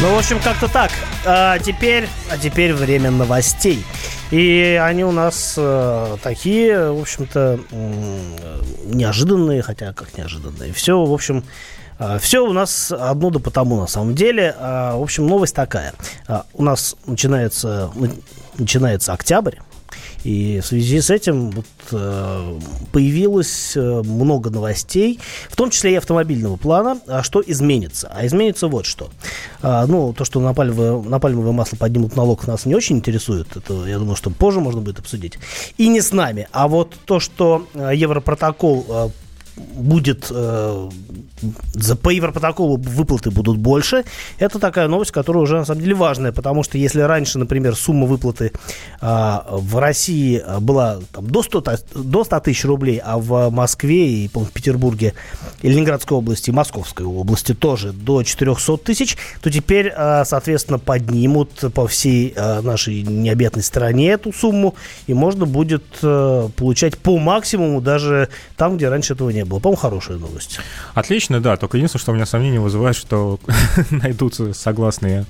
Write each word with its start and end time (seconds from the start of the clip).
Ну, 0.00 0.12
в 0.12 0.18
общем, 0.18 0.40
как-то 0.40 0.68
так. 0.68 0.90
А 1.24 1.58
теперь, 1.58 2.08
а 2.30 2.36
теперь 2.36 2.74
время 2.74 3.10
новостей. 3.10 3.84
И 4.32 4.80
они 4.82 5.04
у 5.04 5.12
нас 5.12 5.54
э, 5.56 6.16
такие, 6.22 6.90
в 6.90 7.00
общем-то, 7.00 7.60
неожиданные, 8.86 9.62
хотя 9.62 9.92
как 9.92 10.16
неожиданные. 10.18 10.72
Все, 10.72 11.02
в 11.04 11.12
общем, 11.12 11.44
э, 12.00 12.18
все 12.20 12.44
у 12.44 12.52
нас 12.52 12.90
одно 12.90 13.30
да 13.30 13.38
потому 13.38 13.80
на 13.80 13.86
самом 13.86 14.16
деле. 14.16 14.54
Э, 14.58 14.96
в 14.96 15.02
общем, 15.02 15.28
новость 15.28 15.54
такая. 15.54 15.94
Э, 16.26 16.40
у 16.54 16.64
нас 16.64 16.96
начинается, 17.06 17.90
начинается 18.58 19.12
октябрь. 19.12 19.58
И 20.24 20.60
в 20.60 20.66
связи 20.66 21.00
с 21.00 21.10
этим 21.10 21.50
вот, 21.50 21.66
э, 21.92 22.58
появилось 22.92 23.76
э, 23.76 24.02
много 24.02 24.50
новостей, 24.50 25.20
в 25.50 25.56
том 25.56 25.70
числе 25.70 25.92
и 25.92 25.96
автомобильного 25.96 26.56
плана, 26.56 26.98
а 27.06 27.22
что 27.22 27.42
изменится. 27.46 28.10
А 28.12 28.26
изменится 28.26 28.68
вот 28.68 28.86
что. 28.86 29.10
А, 29.62 29.86
ну, 29.86 30.14
то, 30.14 30.24
что 30.24 30.40
на 30.40 30.54
пальмовое, 30.54 31.02
на 31.02 31.20
пальмовое 31.20 31.52
масло 31.52 31.76
поднимут 31.76 32.16
налог, 32.16 32.46
нас 32.46 32.64
не 32.64 32.74
очень 32.74 32.96
интересует. 32.96 33.54
Это, 33.54 33.86
я 33.86 33.98
думаю, 33.98 34.16
что 34.16 34.30
позже 34.30 34.60
можно 34.60 34.80
будет 34.80 34.98
обсудить. 34.98 35.38
И 35.76 35.88
не 35.88 36.00
с 36.00 36.12
нами. 36.12 36.48
А 36.52 36.68
вот 36.68 36.94
то, 37.04 37.20
что 37.20 37.68
э, 37.74 37.92
Европротокол 37.94 38.86
э, 38.88 39.08
будет 39.56 40.28
э, 40.30 40.90
за, 41.72 41.96
по 41.96 42.10
Европротоколу 42.10 42.76
выплаты 42.76 43.30
будут 43.30 43.58
больше. 43.58 44.04
Это 44.38 44.58
такая 44.58 44.88
новость, 44.88 45.10
которая 45.10 45.42
уже 45.42 45.56
на 45.56 45.64
самом 45.64 45.82
деле 45.82 45.94
важная, 45.94 46.32
потому 46.32 46.62
что 46.62 46.78
если 46.78 47.00
раньше, 47.00 47.38
например, 47.38 47.74
сумма 47.74 48.06
выплаты 48.06 48.52
э, 49.00 49.38
в 49.50 49.78
России 49.78 50.42
была 50.60 50.98
там, 51.12 51.26
до, 51.26 51.42
100, 51.42 51.64
до 51.94 52.24
100 52.24 52.40
тысяч 52.40 52.64
рублей, 52.64 53.00
а 53.04 53.18
в 53.18 53.50
Москве 53.50 54.24
и 54.24 54.28
в 54.32 54.50
Петербурге, 54.52 55.14
и 55.62 55.68
Ленинградской 55.68 56.16
области, 56.16 56.50
и 56.50 56.52
Московской 56.52 57.06
области 57.06 57.54
тоже 57.54 57.92
до 57.92 58.22
400 58.22 58.76
тысяч, 58.78 59.16
то 59.40 59.50
теперь, 59.50 59.92
э, 59.94 60.24
соответственно, 60.24 60.78
поднимут 60.78 61.50
по 61.74 61.86
всей 61.86 62.32
э, 62.34 62.60
нашей 62.60 63.02
необъятной 63.02 63.62
стране 63.62 64.10
эту 64.10 64.32
сумму, 64.32 64.74
и 65.06 65.14
можно 65.14 65.46
будет 65.46 65.84
э, 66.02 66.48
получать 66.56 66.98
по 66.98 67.18
максимуму 67.18 67.80
даже 67.80 68.28
там, 68.56 68.76
где 68.76 68.88
раньше 68.88 69.14
этого 69.14 69.30
не 69.30 69.44
было. 69.44 69.58
По-моему, 69.58 69.80
хорошая 69.80 70.18
новость. 70.18 70.58
Отлично, 70.94 71.23
да. 71.28 71.56
Только 71.56 71.76
единственное, 71.76 72.00
что 72.00 72.12
у 72.12 72.14
меня 72.14 72.26
сомнения 72.26 72.60
вызывает, 72.60 72.96
что 72.96 73.38
найдутся 73.90 74.52
согласные 74.52 75.26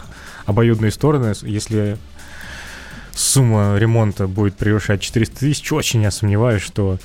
обоюдные 0.46 0.90
стороны, 0.90 1.34
если 1.42 1.98
сумма 3.12 3.76
ремонта 3.78 4.26
будет 4.26 4.56
превышать 4.56 5.00
400 5.00 5.36
тысяч, 5.36 5.72
очень 5.72 6.02
я 6.02 6.10
сомневаюсь, 6.10 6.62
что 6.62 6.98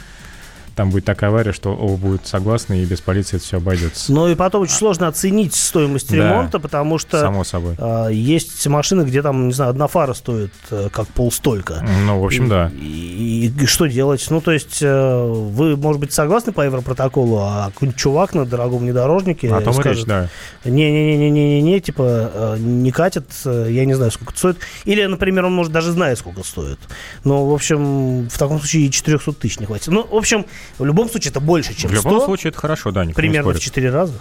там 0.79 0.91
будет 0.91 1.03
такая 1.03 1.29
авария, 1.29 1.51
что 1.51 1.75
оба 1.75 1.97
будут 1.97 2.25
согласны, 2.25 2.81
и 2.81 2.85
без 2.85 3.01
полиции 3.01 3.35
это 3.35 3.43
все 3.43 3.57
обойдется. 3.57 4.13
Ну 4.13 4.29
и 4.29 4.35
потом 4.35 4.61
очень 4.61 4.75
сложно 4.75 5.09
оценить 5.09 5.53
стоимость 5.53 6.09
ремонта, 6.09 6.57
потому 6.57 6.97
что 6.97 7.19
само 7.19 7.43
собой. 7.43 7.75
Э, 7.77 8.07
есть 8.09 8.65
машины, 8.65 9.01
где 9.01 9.21
там, 9.21 9.47
не 9.47 9.53
знаю, 9.53 9.71
одна 9.71 9.87
фара 9.87 10.13
стоит 10.13 10.53
э, 10.71 10.87
как 10.89 11.09
полстолько. 11.09 11.85
Ну, 12.05 12.21
в 12.21 12.23
общем, 12.23 12.45
и, 12.45 12.49
да. 12.49 12.71
И, 12.79 13.51
и, 13.57 13.63
и 13.63 13.65
что 13.65 13.87
делать? 13.87 14.25
Ну, 14.29 14.39
то 14.39 14.53
есть 14.53 14.77
э, 14.81 15.21
вы, 15.21 15.75
может 15.75 15.99
быть, 15.99 16.13
согласны 16.13 16.53
по 16.53 16.61
Европротоколу, 16.61 17.39
а 17.39 17.71
какой-нибудь 17.73 17.99
чувак 17.99 18.33
на 18.33 18.45
дорогом 18.45 18.79
внедорожнике 18.79 19.53
а 19.53 19.73
скажет, 19.73 19.97
речь, 19.97 20.05
да. 20.05 20.29
не-не-не-не-не, 20.63 21.81
типа, 21.81 22.31
э, 22.33 22.57
не 22.57 22.91
катит, 22.91 23.25
э, 23.43 23.67
я 23.69 23.83
не 23.83 23.95
знаю, 23.95 24.11
сколько 24.11 24.31
это 24.31 24.39
стоит. 24.39 24.57
Или, 24.85 25.03
например, 25.03 25.43
он, 25.43 25.51
может, 25.51 25.73
даже 25.73 25.91
знает, 25.91 26.19
сколько 26.19 26.41
стоит. 26.45 26.79
Но, 27.25 27.45
в 27.45 27.53
общем, 27.53 28.29
в 28.29 28.37
таком 28.37 28.59
случае 28.59 28.83
и 28.83 28.91
400 28.91 29.33
тысяч 29.33 29.59
не 29.59 29.65
хватит. 29.65 29.87
Ну, 29.87 30.07
в 30.09 30.15
общем, 30.15 30.45
в 30.77 30.85
любом 30.85 31.09
случае 31.09 31.31
это 31.31 31.39
больше, 31.39 31.73
чем 31.73 31.89
100. 31.89 32.01
В 32.01 32.05
любом 32.05 32.25
случае 32.25 32.51
это 32.51 32.59
хорошо, 32.59 32.91
да, 32.91 33.05
Примерно 33.15 33.53
в 33.53 33.59
4 33.59 33.89
раза. 33.89 34.13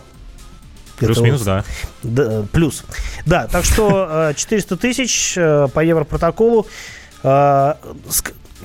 Плюс-минус, 0.99 1.43
да. 1.43 1.65
да. 2.03 2.45
Плюс. 2.53 2.85
Да, 3.25 3.47
так 3.47 3.65
что 3.65 4.33
400 4.35 4.75
э, 4.75 4.79
тысяч 4.79 5.35
э, 5.37 5.69
по 5.73 5.81
Европротоколу 5.81 6.67
э, 7.23 7.75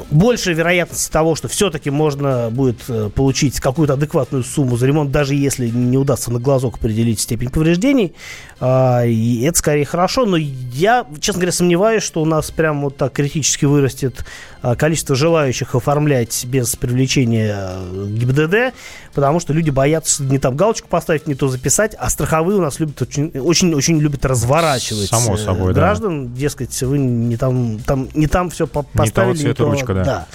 больше 0.10 0.54
вероятности 0.54 1.12
того, 1.12 1.36
что 1.36 1.48
все-таки 1.48 1.90
можно 1.90 2.50
будет 2.50 2.82
получить 3.14 3.60
какую-то 3.60 3.94
адекватную 3.94 4.44
сумму 4.44 4.78
за 4.78 4.88
ремонт, 4.88 5.12
даже 5.12 5.36
если 5.36 5.68
не 5.70 5.98
удастся 5.98 6.32
на 6.32 6.40
глазок 6.40 6.78
определить 6.78 7.20
степень 7.20 7.50
повреждений. 7.50 8.14
А, 8.60 9.06
и 9.06 9.44
это 9.44 9.58
скорее 9.58 9.86
хорошо, 9.86 10.26
но 10.26 10.38
я, 10.38 11.06
честно 11.20 11.42
говоря, 11.42 11.52
сомневаюсь, 11.52 12.04
что 12.04 12.22
у 12.22 12.26
нас 12.26 12.50
прям 12.50 12.82
вот 12.82 12.96
так 12.98 13.12
критически 13.14 13.66
вырастет 13.66 14.26
а, 14.62 14.76
количество 14.76 15.16
желающих 15.16 15.76
оформлять 15.76 16.46
без 16.46 16.76
привлечения 16.76 17.54
а, 17.54 18.08
ГИБДД, 18.08 18.74
потому 19.14 19.40
что 19.40 19.54
люди 19.54 19.70
боятся 19.70 20.24
не 20.24 20.40
там 20.40 20.56
галочку 20.56 20.88
поставить, 20.88 21.28
не 21.28 21.36
то 21.36 21.48
записать, 21.48 21.96
а 21.98 22.10
страховые 22.10 22.58
у 22.58 22.62
нас 22.62 22.80
любят 22.80 23.02
очень, 23.02 23.30
очень, 23.30 23.74
очень 23.74 24.00
любят 24.00 24.26
разворачивать 24.26 25.10
Само 25.10 25.38
собой, 25.38 25.74
граждан, 25.74 26.34
да. 26.34 26.40
дескать, 26.40 26.82
вы 26.82 26.98
не 26.98 27.38
там, 27.38 27.80
там 27.80 28.10
не 28.14 28.28
там 28.28 28.50
все 28.50 28.68
поставили. 28.68 29.06
Не 29.06 29.12
того 29.12 29.34
цвета 29.36 29.64
ручка, 29.64 29.94
да. 29.94 30.04
да 30.04 30.28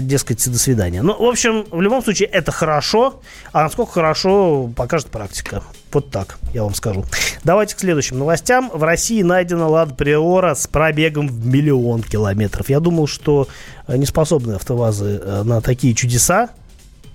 дескать, 0.00 0.48
до 0.50 0.58
свидания. 0.58 1.02
Ну, 1.02 1.16
в 1.18 1.28
общем, 1.28 1.66
в 1.70 1.80
любом 1.80 2.02
случае, 2.02 2.28
это 2.28 2.52
хорошо, 2.52 3.20
а 3.52 3.64
насколько 3.64 3.92
хорошо, 3.92 4.70
покажет 4.76 5.08
практика. 5.08 5.64
Вот 5.92 6.10
так, 6.10 6.38
я 6.52 6.62
вам 6.62 6.74
скажу. 6.74 7.04
Давайте 7.44 7.74
к 7.76 7.80
следующим 7.80 8.18
новостям. 8.18 8.70
В 8.72 8.82
России 8.82 9.22
найдена 9.22 9.68
Лада 9.68 9.94
Приора 9.94 10.54
с 10.54 10.66
пробегом 10.66 11.28
в 11.28 11.46
миллион 11.46 12.02
километров. 12.02 12.68
Я 12.68 12.80
думал, 12.80 13.06
что 13.06 13.48
э, 13.86 13.96
не 13.96 14.06
способны 14.06 14.54
автовазы 14.54 15.20
э, 15.22 15.42
на 15.44 15.60
такие 15.60 15.94
чудеса, 15.94 16.50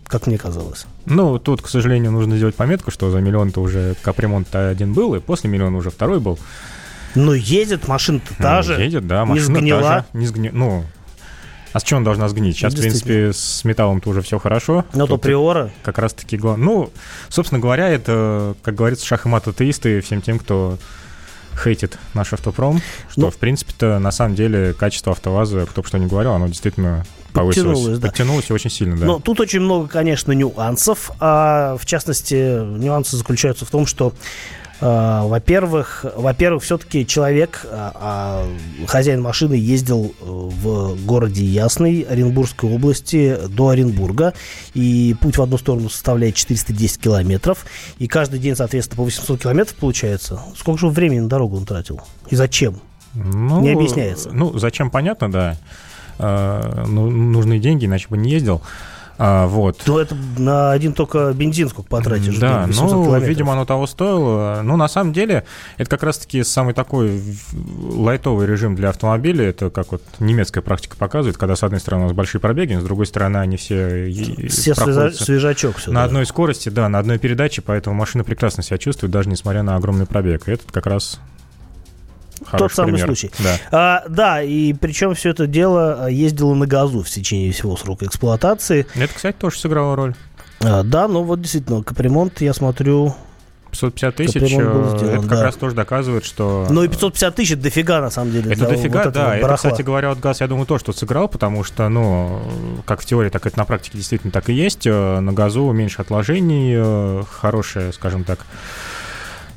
как 0.10 0.26
мне 0.26 0.38
казалось. 0.38 0.86
Ну, 1.06 1.38
тут, 1.38 1.62
к 1.62 1.68
сожалению, 1.68 2.12
нужно 2.12 2.36
сделать 2.36 2.56
пометку, 2.56 2.90
что 2.90 3.12
за 3.12 3.20
миллион-то 3.20 3.62
уже 3.62 3.96
капремонт 4.02 4.54
один 4.56 4.94
был, 4.94 5.14
и 5.14 5.20
после 5.20 5.50
миллиона 5.50 5.78
уже 5.78 5.92
второй 5.92 6.20
был. 6.20 6.40
Но 7.16 7.34
едет 7.34 7.88
машина-то 7.88 8.34
та 8.38 8.58
ну, 8.58 8.64
же. 8.64 8.82
Едет, 8.82 9.08
да, 9.08 9.26
машина 9.26 9.48
не 9.48 9.60
сгнила. 9.60 9.82
та 9.82 10.00
же. 10.00 10.06
Не 10.14 10.28
сгни... 10.28 10.50
Ну, 10.52 10.84
а 11.72 11.80
с 11.80 11.84
чем 11.84 12.00
она 12.00 12.06
должна 12.06 12.28
сгнить? 12.28 12.56
Сейчас, 12.56 12.74
в 12.74 12.80
принципе, 12.80 13.32
с 13.32 13.64
металлом-то 13.64 14.10
уже 14.10 14.22
все 14.22 14.40
хорошо. 14.40 14.84
Но 14.94 15.06
то 15.06 15.18
приора. 15.18 15.72
Как 15.84 16.00
раз-таки 16.00 16.38
главное. 16.38 16.66
Ну, 16.66 16.90
собственно 17.30 17.62
говоря, 17.62 17.88
это, 17.90 18.56
как 18.64 18.74
говорится, 18.74 19.06
шах 19.06 19.28
и 19.28 19.30
мат 19.30 19.48
атеисты 19.48 20.02
всем 20.02 20.22
тем, 20.22 20.40
кто 20.40 20.80
хейтит 21.64 22.00
наш 22.16 22.34
автопром, 22.34 22.82
что, 23.10 23.22
ну, 23.22 23.30
в 23.30 23.38
принципе-то, 23.38 24.00
на 24.00 24.12
самом 24.12 24.36
деле, 24.36 24.74
качество 24.74 25.12
автоваза, 25.12 25.66
кто 25.66 25.82
бы 25.82 25.88
что 25.88 26.00
ни 26.00 26.08
говорил, 26.08 26.32
оно 26.32 26.48
действительно 26.48 27.06
повысилось. 27.34 27.68
Подтянулось, 27.68 28.00
да. 28.00 28.08
Подтянулось 28.08 28.52
очень 28.52 28.70
сильно, 28.70 28.98
да. 28.98 29.06
Но 29.06 29.20
тут 29.20 29.40
очень 29.40 29.60
много, 29.60 29.88
конечно, 29.88 30.32
нюансов. 30.32 31.12
А, 31.20 31.78
в 31.78 31.86
частности, 31.86 32.64
нюансы 32.64 33.18
заключаются 33.18 33.66
в 33.66 33.70
том, 33.70 33.86
что 33.86 34.14
Э, 34.82 35.22
во-первых, 35.26 36.06
во-первых, 36.16 36.64
все-таки 36.64 37.06
человек, 37.06 37.66
а, 37.70 37.92
а, 37.96 38.88
хозяин 38.88 39.22
машины 39.22 39.54
ездил 39.54 40.14
э, 40.20 40.24
в 40.26 41.06
городе 41.06 41.44
Ясный 41.44 42.02
Оренбургской 42.02 42.70
области 42.70 43.38
до 43.50 43.70
Оренбурга, 43.70 44.34
и 44.74 45.16
путь 45.20 45.38
в 45.38 45.42
одну 45.42 45.58
сторону 45.58 45.90
составляет 45.90 46.36
410 46.36 47.02
километров, 47.02 47.66
и 47.98 48.08
каждый 48.08 48.40
день, 48.40 48.56
соответственно, 48.56 48.98
по 48.98 49.04
800 49.04 49.42
километров 49.42 49.76
получается. 49.76 50.42
Сколько 50.56 50.80
же 50.80 50.88
времени 50.88 51.20
на 51.20 51.30
дорогу 51.30 51.58
он 51.58 51.66
тратил? 51.66 52.02
И 52.30 52.36
зачем? 52.36 52.80
Ну, 53.16 53.62
не 53.62 53.72
объясняется. 53.72 54.30
Ну, 54.32 54.58
зачем, 54.58 54.92
понятно, 54.92 55.32
да. 55.32 55.58
Э, 56.20 56.86
ну, 56.88 57.10
нужны 57.10 57.60
деньги, 57.60 57.86
иначе 57.86 58.08
бы 58.10 58.18
не 58.18 58.32
ездил. 58.32 58.62
А, 59.22 59.48
вот. 59.48 59.78
То 59.80 60.00
это 60.00 60.16
на 60.38 60.72
один 60.72 60.94
только 60.94 61.34
бензин 61.34 61.68
сколько 61.68 61.90
потратишь? 61.90 62.38
Да, 62.38 62.66
ну, 62.68 62.74
километров. 62.74 63.28
видимо, 63.28 63.52
оно 63.52 63.66
того 63.66 63.86
стоило. 63.86 64.62
Ну, 64.64 64.78
на 64.78 64.88
самом 64.88 65.12
деле, 65.12 65.44
это 65.78 65.90
как 65.90 66.04
раз-таки 66.04 66.42
самый 66.44 66.74
такой 66.74 67.22
лайтовый 67.52 68.48
режим 68.48 68.76
для 68.76 68.90
автомобиля. 68.90 69.50
Это 69.50 69.70
как 69.70 69.92
вот 69.92 70.02
немецкая 70.20 70.62
практика 70.62 70.96
показывает, 70.96 71.38
когда 71.38 71.58
с 71.58 71.64
одной 71.64 71.82
стороны 71.82 72.04
у 72.04 72.08
нас 72.08 72.16
большие 72.16 72.40
пробеги, 72.40 72.76
с 72.76 72.84
другой 72.84 73.08
стороны 73.08 73.38
они 73.38 73.58
все 73.58 74.10
Все 74.48 74.74
свежачок 74.74 75.78
все. 75.78 75.92
На 75.92 76.00
да. 76.00 76.06
одной 76.06 76.26
скорости, 76.26 76.70
да, 76.70 76.88
на 76.88 77.00
одной 77.00 77.20
передаче, 77.20 77.62
поэтому 77.62 77.98
машина 77.98 78.24
прекрасно 78.24 78.64
себя 78.64 78.78
чувствует, 78.78 79.12
даже 79.12 79.28
несмотря 79.28 79.64
на 79.64 79.76
огромный 79.76 80.06
пробег. 80.06 80.48
И 80.48 80.52
этот 80.52 80.72
как 80.72 80.86
раз 80.86 81.20
тот 82.58 82.74
самый 82.74 82.94
пример. 82.94 83.08
случай. 83.08 83.32
Да. 83.40 83.58
А, 83.72 84.04
да, 84.10 84.42
и 84.42 84.74
причем 84.74 85.14
все 85.16 85.30
это 85.30 85.48
дело 85.48 86.06
а, 86.06 86.08
ездило 86.10 86.54
на 86.54 86.68
газу 86.68 87.04
в 87.04 87.10
течение 87.10 87.52
всего 87.52 87.78
срока 87.78 88.06
эксплуатации. 88.06 88.86
Это, 88.96 89.14
кстати, 89.14 89.36
тоже 89.38 89.58
сыграло 89.58 89.96
роль. 89.96 90.16
А, 90.62 90.84
да, 90.84 91.08
ну 91.08 91.24
вот 91.24 91.42
действительно, 91.42 91.84
капремонт, 91.84 92.42
я 92.42 92.54
смотрю, 92.54 93.16
550 93.72 94.16
тысяч, 94.16 94.42
э, 94.42 94.48
сделан, 94.48 94.96
это 94.96 95.16
как 95.20 95.28
да. 95.28 95.44
раз 95.44 95.56
тоже 95.56 95.76
доказывает, 95.76 96.26
что... 96.26 96.68
Ну 96.70 96.84
и 96.84 96.88
550 96.88 97.36
тысяч 97.36 97.56
дофига, 97.58 98.02
на 98.02 98.10
самом 98.10 98.32
деле. 98.32 98.52
Это 98.52 98.68
дофига, 98.68 99.04
вот 99.06 99.14
да. 99.14 99.38
Это, 99.38 99.56
кстати 99.56 99.82
говоря, 99.82 100.10
вот 100.10 100.20
газ, 100.20 100.42
я 100.42 100.48
думаю, 100.48 100.66
то, 100.66 100.80
что 100.80 100.92
сыграл, 100.92 101.28
потому 101.28 101.64
что, 101.64 101.88
ну, 101.90 102.42
как 102.86 103.02
в 103.02 103.06
теории, 103.06 103.30
так 103.30 103.46
это 103.46 103.58
на 103.58 103.66
практике 103.66 103.98
действительно 103.98 104.32
так 104.32 104.50
и 104.50 104.54
есть. 104.54 104.88
Э, 104.88 105.20
на 105.20 105.34
газу 105.34 105.72
меньше 105.72 106.02
отложений, 106.02 106.74
э, 106.78 107.24
хорошая, 107.30 107.92
скажем 107.92 108.24
так, 108.24 108.40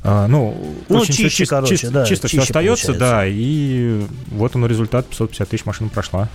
А, 0.05 0.27
ну, 0.27 0.55
Ну, 0.89 0.99
очень 0.99 1.13
чище, 1.13 1.43
чис- 1.43 1.47
короче, 1.47 1.75
чис- 1.75 1.89
да, 1.89 2.05
чисто 2.05 2.27
все 2.27 2.37
чище 2.39 2.49
остается, 2.51 2.87
получается. 2.87 3.15
да, 3.15 3.25
и 3.25 4.01
вот 4.31 4.53
он 4.55 4.65
результат, 4.65 5.05
550 5.07 5.47
тысяч 5.49 5.65
машин 5.65 5.89
прошла. 5.89 6.27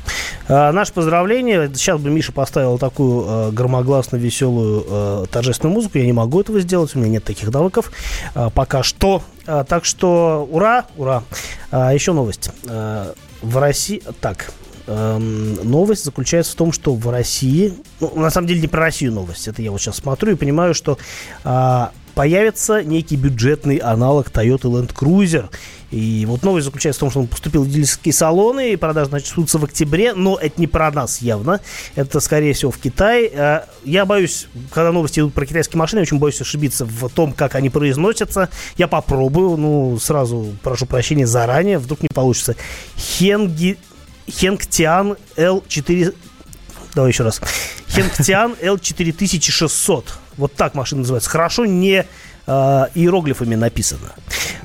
А, 0.49 0.73
Наше 0.73 0.93
поздравление. 0.95 1.71
Сейчас 1.75 2.01
бы 2.01 2.09
Миша 2.09 2.33
поставил 2.33 2.79
такую 2.79 3.27
э, 3.29 3.51
громогласно 3.53 4.17
веселую 4.17 4.87
э, 4.89 5.27
торжественную 5.31 5.75
музыку. 5.75 5.99
Я 5.99 6.07
не 6.07 6.13
могу 6.15 6.41
этого 6.41 6.61
сделать, 6.61 6.95
у 6.95 6.99
меня 6.99 7.11
нет 7.11 7.25
таких 7.25 7.51
навыков 7.53 7.93
а, 8.35 8.49
пока 8.51 8.83
что. 8.83 9.23
А, 9.47 9.65
так 9.65 9.85
что 9.85 10.49
ура, 10.51 10.87
ура. 10.97 11.23
А, 11.71 11.93
еще 11.93 12.13
новость. 12.15 12.51
А, 12.67 13.13
в 13.43 13.59
России... 13.59 14.03
Так, 14.21 14.51
эм, 14.87 15.55
новость 15.71 16.05
заключается 16.05 16.53
в 16.53 16.57
том, 16.57 16.73
что 16.73 16.95
в 16.95 17.09
России... 17.11 17.75
Ну, 18.01 18.13
на 18.17 18.31
самом 18.31 18.47
деле 18.49 18.61
не 18.63 18.67
про 18.69 18.81
Россию 18.81 19.13
новость. 19.13 19.47
Это 19.47 19.61
я 19.63 19.71
вот 19.71 19.81
сейчас 19.81 19.97
смотрю 19.97 20.33
и 20.33 20.35
понимаю, 20.37 20.75
что 20.75 20.99
а, 21.45 21.93
появится 22.19 22.83
некий 22.83 23.15
бюджетный 23.15 23.77
аналог 23.77 24.31
Toyota 24.31 24.63
Land 24.63 24.93
Cruiser. 24.93 25.51
И 25.93 26.25
вот 26.27 26.43
новость 26.43 26.65
заключается 26.65 26.99
в 26.99 27.03
том, 27.03 27.11
что 27.13 27.21
он 27.21 27.27
поступил 27.29 27.63
в 27.63 27.71
дилерские 27.71 28.13
салоны, 28.13 28.73
и 28.73 28.77
продажи 28.77 29.13
начнутся 29.13 29.57
в 29.59 29.63
октябре, 29.63 30.15
но 30.15 30.37
это 30.37 30.61
не 30.61 30.67
про 30.67 30.91
нас 30.91 31.23
явно. 31.23 31.61
Это, 31.95 32.19
скорее 32.19 32.55
всего, 32.55 32.73
в 32.73 32.79
Китае. 32.79 33.31
А, 33.37 33.69
Я 33.85 34.05
боюсь, 34.05 34.49
когда 34.73 34.91
новости 34.91 35.21
идут 35.21 35.33
про 35.33 35.47
китайские 35.47 35.79
машины, 35.79 36.01
я 36.01 36.03
очень 36.03 36.19
боюсь 36.19 36.41
ошибиться 36.41 36.85
в 36.87 37.09
том, 37.09 37.33
как 37.33 37.55
они 37.55 37.71
произносятся. 37.71 38.49
Я 38.77 38.89
попробую, 38.89 39.57
ну, 39.57 39.97
сразу 40.01 40.57
прошу 40.65 40.87
прощения 40.87 41.25
заранее, 41.25 41.79
вдруг 41.79 42.03
не 42.03 42.09
получится. 42.13 42.57
Хенги... 42.97 43.79
Хенгтиан 44.29 45.17
L4... 45.37 46.17
Давай 46.97 47.13
еще 47.13 47.23
раз. 47.23 47.41
Хенгтиан 47.91 48.57
L4600. 48.61 50.05
Вот 50.39 50.55
так 50.55 50.75
машина 50.75 51.01
называется. 51.01 51.29
Хорошо 51.29 51.67
не 51.67 52.05
э, 52.47 52.87
иероглифами 52.95 53.55
написано. 53.55 54.13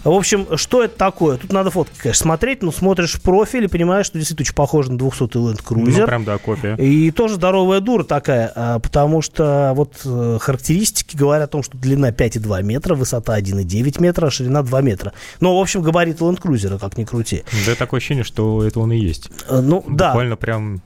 В 0.03 0.11
общем, 0.11 0.57
что 0.57 0.83
это 0.83 0.97
такое? 0.97 1.37
Тут 1.37 1.51
надо 1.53 1.71
фотки, 1.71 1.97
конечно, 1.97 2.23
смотреть, 2.23 2.61
но 2.61 2.71
смотришь 2.71 3.13
в 3.13 3.21
профиль 3.21 3.65
и 3.65 3.67
понимаешь, 3.67 4.05
что 4.05 4.17
действительно 4.17 4.43
очень 4.43 4.55
похоже 4.55 4.91
на 4.91 4.97
200 4.97 5.21
Land 5.37 5.63
Cruiser. 5.63 6.01
Ну, 6.01 6.05
прям, 6.05 6.23
да, 6.25 6.37
копия. 6.37 6.75
И 6.75 7.11
тоже 7.11 7.35
здоровая 7.35 7.79
дура 7.79 8.03
такая, 8.03 8.51
а, 8.55 8.79
потому 8.79 9.21
что 9.21 9.71
вот 9.75 10.01
э, 10.05 10.37
характеристики 10.41 11.15
говорят 11.15 11.49
о 11.49 11.51
том, 11.51 11.63
что 11.63 11.77
длина 11.77 12.11
5,2 12.11 12.63
метра, 12.63 12.95
высота 12.95 13.39
1,9 13.39 14.01
метра, 14.01 14.29
ширина 14.29 14.61
2 14.61 14.81
метра. 14.81 15.13
Ну, 15.39 15.57
в 15.57 15.61
общем, 15.61 15.81
габариты 15.81 16.23
Land 16.23 16.41
Cruiser, 16.41 16.77
как 16.79 16.97
ни 16.97 17.05
крути. 17.05 17.43
Да, 17.65 17.75
такое 17.75 17.99
ощущение, 17.99 18.23
что 18.23 18.63
это 18.63 18.79
он 18.79 18.91
и 18.91 18.97
есть. 18.97 19.29
Э, 19.49 19.61
Ну, 19.61 19.83
да, 19.87 20.09
Буквально 20.09 20.35
прям... 20.35 20.81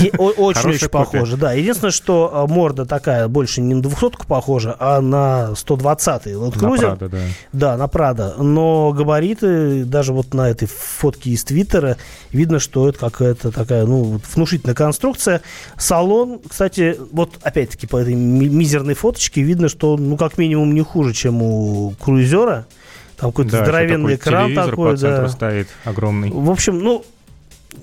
Е- 0.00 0.12
о- 0.16 0.28
очень 0.30 0.60
Хорошая 0.60 0.72
очень 0.74 0.88
копия. 0.88 0.88
похоже, 1.18 1.36
да. 1.36 1.52
Единственное, 1.54 1.90
что 1.90 2.30
а, 2.32 2.46
морда 2.46 2.86
такая 2.86 3.26
больше 3.26 3.60
не 3.60 3.74
на 3.74 3.82
200 3.82 4.26
похожа, 4.28 4.76
а 4.78 5.00
на 5.00 5.56
120 5.56 6.26
Land 6.28 6.60
на 6.62 6.66
Cruiser. 6.66 6.78
Прадо, 6.78 7.08
да. 7.08 7.18
Да, 7.52 7.76
на 7.76 7.88
Прада. 7.88 8.34
Но 8.38 8.92
габариты, 8.92 9.84
даже 9.84 10.12
вот 10.12 10.34
на 10.34 10.48
этой 10.50 10.68
фотке 10.68 11.30
из 11.30 11.42
Твиттера, 11.42 11.96
видно, 12.30 12.60
что 12.60 12.88
это 12.88 12.98
какая-то 13.00 13.50
такая, 13.50 13.84
ну, 13.84 14.20
внушительная 14.34 14.74
конструкция. 14.76 15.40
Салон, 15.76 16.40
кстати, 16.48 16.96
вот 17.10 17.30
опять-таки 17.42 17.86
по 17.88 17.96
этой 17.96 18.14
ми- 18.14 18.48
мизерной 18.48 18.94
фоточке 18.94 19.42
видно, 19.42 19.68
что, 19.68 19.96
ну, 19.96 20.16
как 20.16 20.38
минимум 20.38 20.74
не 20.74 20.82
хуже, 20.82 21.12
чем 21.12 21.42
у 21.42 21.94
Круизера. 22.00 22.66
Там 23.16 23.30
какой-то 23.32 23.50
Да, 23.52 23.64
здоровенный 23.64 24.16
такой 24.16 24.32
экран 24.32 24.54
такой, 24.54 24.92
по 24.92 24.96
да. 24.96 25.28
стоит 25.28 25.68
огромный. 25.84 26.30
В 26.30 26.50
общем, 26.50 26.78
ну, 26.78 27.04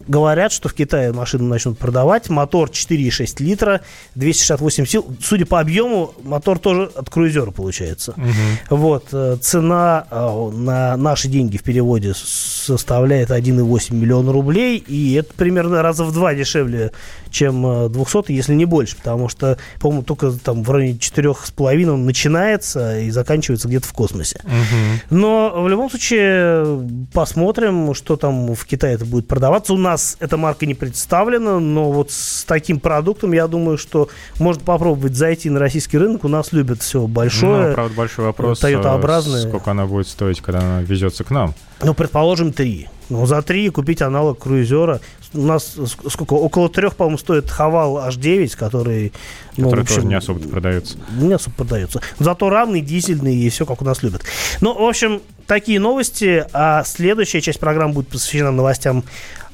говорят, 0.07 0.51
что 0.51 0.69
в 0.69 0.73
Китае 0.73 1.13
машину 1.13 1.45
начнут 1.45 1.77
продавать. 1.77 2.29
Мотор 2.29 2.69
4,6 2.69 3.43
литра, 3.43 3.81
268 4.15 4.85
сил. 4.85 5.05
Судя 5.21 5.45
по 5.45 5.59
объему, 5.59 6.13
мотор 6.23 6.59
тоже 6.59 6.91
от 6.95 7.09
круизера 7.09 7.51
получается. 7.51 8.13
Мгм. 8.15 8.33
Вот, 8.69 9.07
э, 9.11 9.37
цена 9.41 10.05
э, 10.09 10.49
на 10.53 10.97
наши 10.97 11.27
деньги 11.27 11.57
в 11.57 11.63
переводе 11.63 12.13
составляет 12.13 13.31
1,8 13.31 13.93
миллиона 13.93 14.31
рублей, 14.31 14.77
и 14.77 15.13
это 15.13 15.33
примерно 15.33 15.81
раза 15.81 16.03
в 16.03 16.13
два 16.13 16.33
дешевле, 16.33 16.91
чем 17.29 17.65
э, 17.65 17.89
200, 17.89 18.31
если 18.31 18.53
не 18.53 18.65
больше, 18.65 18.97
потому 18.97 19.29
что, 19.29 19.57
по-моему, 19.79 20.03
только 20.03 20.31
там 20.31 20.63
в 20.63 20.71
районе 20.71 20.97
4,5 20.97 21.85
он 21.89 22.05
начинается 22.05 22.99
и 22.99 23.11
заканчивается 23.11 23.67
где-то 23.67 23.87
в 23.87 23.93
космосе. 23.93 24.41
Мгм. 24.43 25.19
Но 25.19 25.61
в 25.63 25.67
любом 25.67 25.89
случае 25.89 26.87
посмотрим, 27.13 27.93
что 27.93 28.15
там 28.15 28.53
в 28.53 28.65
Китае 28.65 28.95
это 28.95 29.05
будет 29.05 29.27
продаваться. 29.27 29.73
У 29.79 29.81
нас 29.81 30.17
эта 30.19 30.35
марка 30.35 30.65
не 30.65 30.73
представлена, 30.73 31.57
но 31.57 31.89
вот 31.89 32.11
с 32.11 32.43
таким 32.43 32.81
продуктом, 32.81 33.31
я 33.31 33.47
думаю, 33.47 33.77
что 33.77 34.09
можно 34.37 34.61
попробовать 34.61 35.15
зайти 35.15 35.49
на 35.49 35.57
российский 35.57 35.97
рынок. 35.97 36.25
У 36.25 36.27
нас 36.27 36.51
любят 36.51 36.81
все 36.81 37.07
большое. 37.07 37.69
Ну, 37.69 37.73
правда, 37.75 37.95
большой 37.95 38.25
вопрос, 38.25 38.59
Тойотообразное. 38.59 39.45
э, 39.45 39.47
сколько 39.47 39.71
она 39.71 39.85
будет 39.85 40.09
стоить, 40.09 40.41
когда 40.41 40.59
она 40.59 40.81
везется 40.81 41.23
к 41.23 41.31
нам. 41.31 41.55
Ну, 41.81 41.93
предположим, 41.93 42.51
три. 42.51 42.89
Ну, 43.07 43.25
за 43.25 43.41
три 43.41 43.69
купить 43.69 44.01
аналог 44.01 44.39
круизера. 44.39 44.99
У 45.33 45.41
нас 45.41 45.75
ск- 45.77 46.09
сколько? 46.09 46.33
Около 46.33 46.69
трех, 46.69 46.95
по-моему, 46.95 47.17
стоит 47.17 47.49
Хавал 47.49 47.97
H9, 48.07 48.57
который... 48.57 49.13
ну, 49.57 49.65
который 49.65 49.81
общем, 49.81 49.95
тоже 49.95 50.07
не 50.07 50.15
особо 50.15 50.47
продается. 50.47 50.97
не 51.11 51.33
особо 51.33 51.55
продается. 51.55 52.01
Зато 52.17 52.49
равный, 52.49 52.81
дизельный 52.81 53.35
и 53.35 53.49
все, 53.49 53.65
как 53.65 53.81
у 53.81 53.85
нас 53.85 54.01
любят. 54.03 54.23
Ну, 54.61 54.73
в 54.73 54.87
общем, 54.87 55.21
такие 55.45 55.79
новости. 55.79 56.45
А 56.53 56.83
следующая 56.83 57.41
часть 57.41 57.59
программы 57.59 57.93
будет 57.93 58.07
посвящена 58.07 58.51
новостям 58.51 59.03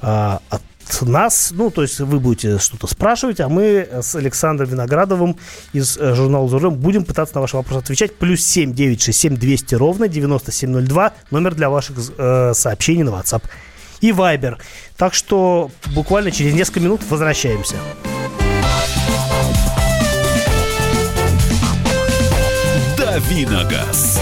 а, 0.02 0.42
от 0.50 0.62
нас. 1.02 1.52
Ну, 1.52 1.72
то 1.72 1.82
есть 1.82 2.00
вы 2.00 2.20
будете 2.20 2.60
что-то 2.60 2.88
спрашивать, 2.88 3.40
а 3.40 3.50
мы 3.50 3.88
с 4.02 4.16
Александром 4.16 4.70
Виноградовым 4.70 5.36
из 5.74 5.98
э, 5.98 6.14
журнала 6.14 6.48
«За 6.48 6.60
рулем» 6.60 6.76
будем 6.76 7.06
пытаться 7.06 7.36
на 7.36 7.42
ваши 7.42 7.58
вопросы 7.58 7.84
отвечать. 7.84 8.16
Плюс 8.16 8.42
7 8.46 8.74
967 8.74 9.38
200 9.38 9.76
ровно 9.76 10.08
9702. 10.08 11.14
Номер 11.32 11.56
для 11.56 11.70
ваших 11.70 11.98
э, 12.18 12.54
сообщений 12.54 13.04
на 13.04 13.10
WhatsApp 13.10 13.44
и 14.02 14.12
Viber. 14.12 14.58
Так 14.98 15.14
что 15.14 15.72
буквально 15.94 16.32
через 16.32 16.54
несколько 16.54 16.80
минут 16.80 17.02
возвращаемся. 17.10 17.76
Давиногаз. 22.98 24.20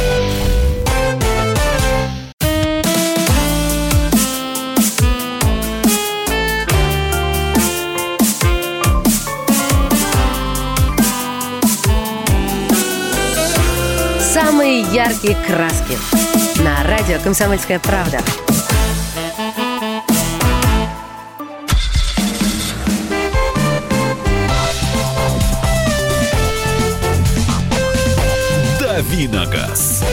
Самые 14.34 14.82
яркие 14.82 15.36
краски. 15.48 15.98
На 16.62 16.84
радио 16.84 17.20
«Комсомольская 17.24 17.80
правда». 17.80 18.20
Давиногаз. 29.34 30.04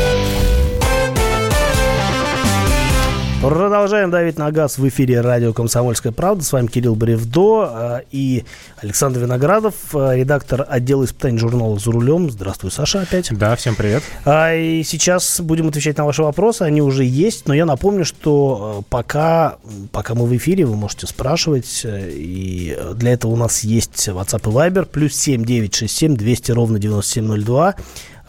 Продолжаем 3.43 4.11
давить 4.11 4.39
на 4.39 4.51
газ 4.51 4.79
в 4.79 4.89
эфире 4.89 5.21
радио 5.21 5.53
«Комсомольская 5.53 6.13
правда». 6.13 6.43
С 6.43 6.53
вами 6.53 6.69
Кирилл 6.69 6.95
Бревдо 6.95 7.71
э, 7.73 8.01
и 8.11 8.45
Александр 8.79 9.21
Виноградов, 9.21 9.75
э, 9.95 10.17
редактор 10.17 10.67
отдела 10.67 11.05
испытаний 11.05 11.39
журнала 11.39 11.79
«За 11.79 11.91
рулем». 11.91 12.31
Здравствуй, 12.31 12.71
Саша, 12.71 13.03
опять. 13.03 13.31
Да, 13.31 13.57
всем 13.57 13.75
привет. 13.77 14.03
А, 14.25 14.55
и 14.55 14.83
сейчас 14.83 15.41
будем 15.41 15.69
отвечать 15.69 15.99
на 15.99 16.07
ваши 16.07 16.23
вопросы. 16.23 16.63
Они 16.63 16.81
уже 16.81 17.05
есть, 17.05 17.47
но 17.47 17.55
я 17.55 17.67
напомню, 17.67 18.07
что 18.07 18.85
пока, 18.89 19.57
пока 19.93 20.15
мы 20.15 20.27
в 20.27 20.37
эфире, 20.37 20.65
вы 20.65 20.77
можете 20.77 21.07
спрашивать. 21.07 21.83
И 21.85 22.79
для 22.95 23.13
этого 23.13 23.33
у 23.33 23.37
нас 23.37 23.65
есть 23.65 24.09
WhatsApp 24.09 24.51
и 24.51 24.55
Viber. 24.55 24.87
Плюс 24.87 25.15
7 25.15 25.45
967 25.45 26.17
200 26.17 26.53
ровно 26.53 26.79
9702. 26.79 27.75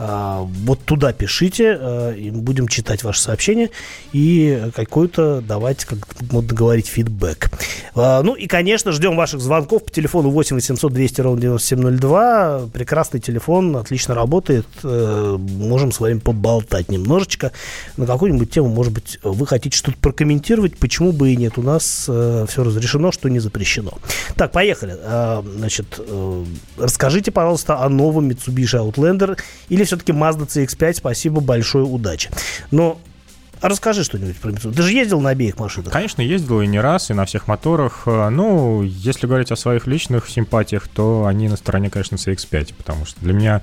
А, 0.04 0.48
Вот 0.66 0.80
туда 0.84 1.14
пишите, 1.14 1.78
э, 1.80 2.16
и 2.18 2.32
будем 2.32 2.68
читать 2.68 3.04
ваши 3.04 3.22
сообщения 3.22 3.70
и 4.14 4.70
какой-то 4.76 5.42
давать, 5.42 5.86
как 5.86 6.00
модно 6.32 6.56
говорить, 6.56 6.88
фидбэк. 6.88 7.52
А, 7.94 8.24
Ну 8.24 8.34
и, 8.34 8.48
конечно, 8.48 8.92
ждем 8.92 9.16
ваших 9.16 9.42
звонков 9.42 9.84
по 9.84 9.92
телефону 9.92 10.32
8 10.32 10.56
800 10.56 10.92
200 10.92 11.22
ровно 11.22 11.42
9702. 11.42 12.70
Прекрасный 12.74 13.20
телефон, 13.20 13.78
отлично 13.78 14.16
работает. 14.16 14.66
Э, 14.84 15.38
Можем 15.38 15.92
с 15.92 16.00
вами 16.00 16.18
поболтать 16.18 16.90
немножечко 16.90 17.52
на 17.96 18.08
какую-нибудь 18.08 18.50
тему. 18.50 18.70
Может 18.70 18.94
быть, 18.94 19.20
вы 19.22 19.46
хотите 19.46 19.78
что-то 19.78 19.98
прокомментировать, 20.00 20.78
почему 20.78 21.12
бы 21.12 21.32
и 21.32 21.36
нет. 21.36 21.60
У 21.60 21.62
нас 21.62 22.04
все 22.04 22.48
разрешено, 22.64 23.12
что 23.12 23.30
не 23.30 23.38
запрещено. 23.40 23.92
Так, 24.36 24.52
поехали. 24.52 24.96
А, 25.00 25.44
Значит, 25.58 26.00
э, 26.00 26.46
расскажите, 26.80 27.30
пожалуйста, 27.30 27.84
о 27.84 27.90
новом 27.90 28.30
Mitsubishi 28.30 28.80
Outlander 28.82 29.38
или 29.70 29.84
все-таки 29.92 30.14
Mazda 30.14 30.48
CX-5. 30.48 30.94
Спасибо 30.94 31.42
большое, 31.42 31.84
удачи. 31.84 32.30
Но 32.72 32.98
расскажи 33.62 34.06
что-нибудь 34.06 34.38
про 34.38 34.52
Mitsubishi. 34.52 34.74
Ты 34.74 34.82
же 34.84 34.94
ездил 34.94 35.20
на 35.20 35.32
обеих 35.32 35.60
машинах? 35.60 35.92
Конечно, 35.92 36.22
ездил 36.22 36.62
и 36.62 36.68
не 36.68 36.80
раз, 36.80 37.10
и 37.10 37.14
на 37.14 37.26
всех 37.26 37.48
моторах. 37.50 38.04
Э, 38.06 38.30
Ну, 38.30 38.84
если 38.84 39.28
говорить 39.28 39.52
о 39.52 39.58
своих 39.58 39.88
личных 39.88 40.30
симпатиях, 40.30 40.88
то 40.88 41.26
они 41.26 41.50
на 41.50 41.58
стороне, 41.58 41.90
конечно, 41.90 42.16
CX-5, 42.16 42.74
потому 42.78 43.06
что 43.06 43.20
для 43.20 43.34
меня 43.34 43.62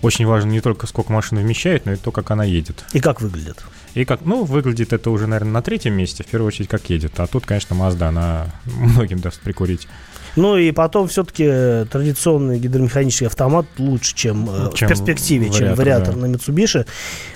очень 0.00 0.26
важно 0.26 0.50
не 0.50 0.60
только 0.60 0.86
сколько 0.86 1.12
машина 1.12 1.40
вмещает, 1.40 1.86
но 1.86 1.92
и 1.94 1.96
то, 1.96 2.12
как 2.12 2.30
она 2.30 2.44
едет. 2.44 2.84
И 2.92 3.00
как 3.00 3.20
выглядит. 3.20 3.64
И 3.94 4.04
как, 4.04 4.20
ну, 4.24 4.44
выглядит 4.44 4.92
это 4.92 5.10
уже, 5.10 5.26
наверное, 5.26 5.54
на 5.54 5.62
третьем 5.62 5.94
месте, 5.94 6.22
в 6.22 6.26
первую 6.28 6.46
очередь, 6.46 6.68
как 6.68 6.88
едет. 6.88 7.18
А 7.18 7.26
тут, 7.26 7.46
конечно, 7.46 7.74
Mazda, 7.74 8.04
она 8.04 8.46
многим 8.64 9.18
даст 9.18 9.40
прикурить. 9.40 9.88
Ну 10.36 10.56
и 10.56 10.70
потом 10.72 11.08
все-таки 11.08 11.44
традиционный 11.90 12.58
гидромеханический 12.58 13.26
автомат 13.26 13.66
лучше, 13.78 14.14
чем, 14.14 14.48
э, 14.48 14.70
Чем 14.74 14.88
в 14.88 14.90
перспективе, 14.90 15.50
чем 15.50 15.74
вариатор, 15.74 15.78
вариатор 15.78 16.14
да. 16.14 16.26
на 16.26 16.34
Mitsubishi. 16.34 16.86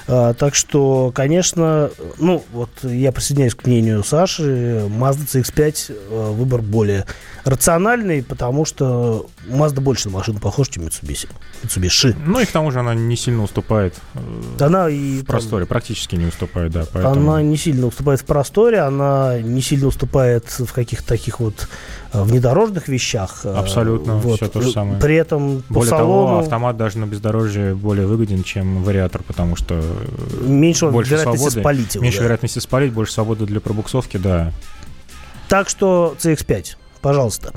А, 0.09 0.35
так 0.35 0.55
что, 0.55 1.13
конечно, 1.15 1.91
ну 2.19 2.45
вот 2.53 2.71
я 2.83 3.13
присоединяюсь 3.13 3.55
к 3.55 3.67
мнению 3.67 4.03
Саши, 4.03 4.87
Mazda 4.89 5.27
CX-5 5.27 5.95
э, 6.11 6.31
выбор 6.33 6.61
более 6.61 7.07
рациональный, 7.45 8.23
потому 8.23 8.65
что 8.65 9.27
Mazda 9.49 9.81
больше 9.81 10.09
на 10.09 10.19
машину 10.19 10.39
похожа, 10.39 10.73
чем 10.73 10.85
Mitsubishi. 10.85 11.29
Mitsubishi. 11.63 12.17
Ну 12.25 12.41
и 12.41 12.45
к 12.45 12.51
тому 12.51 12.71
же 12.71 12.81
она 12.81 12.95
не 12.95 13.17
сильно 13.17 13.43
уступает 13.43 13.95
э, 14.15 14.65
Она 14.65 14.89
и 14.89 15.21
в 15.21 15.25
просторе, 15.25 15.67
практически 15.67 16.17
не 16.17 16.27
уступает, 16.27 16.73
да. 16.73 16.85
Поэтому... 16.93 17.33
Она 17.33 17.43
не 17.43 17.57
сильно 17.57 17.87
уступает 17.87 18.21
в 18.21 18.25
просторе, 18.25 18.81
она 18.81 19.41
не 19.41 19.63
сильно 19.63 19.87
уступает 19.87 20.47
в 20.47 20.73
каких-то 20.73 21.07
таких 21.07 21.41
вот 21.41 21.69
э, 22.13 22.23
внедорожных 22.23 22.89
вещах. 22.89 23.45
Абсолютно, 23.45 24.21
всё 24.21 24.49
то 24.49 24.61
же 24.61 24.71
самое. 24.73 25.01
При 25.01 25.17
этом 25.17 25.63
по 25.69 25.75
Более 25.75 25.91
салону 25.91 26.27
того, 26.27 26.39
автомат 26.41 26.77
даже 26.77 26.99
на 26.99 27.07
бездорожье 27.07 27.75
более 27.75 28.07
выгоден, 28.07 28.43
чем 28.43 28.83
вариатор, 28.83 29.23
потому 29.23 29.57
что 29.57 29.83
меньше 30.43 30.89
больше 30.89 31.13
вероятности 31.13 31.39
свободы, 31.39 31.61
спалить 31.61 31.95
его. 31.95 32.03
меньше 32.03 32.19
да. 32.19 32.25
вероятности 32.25 32.59
спалить, 32.59 32.93
больше 32.93 33.13
свободы 33.13 33.47
для 33.47 33.61
пробуксовки, 33.61 34.17
да. 34.17 34.53
Так 35.49 35.69
что 35.69 36.17
CX-5. 36.19 36.77
Пожалуйста. 37.03 37.53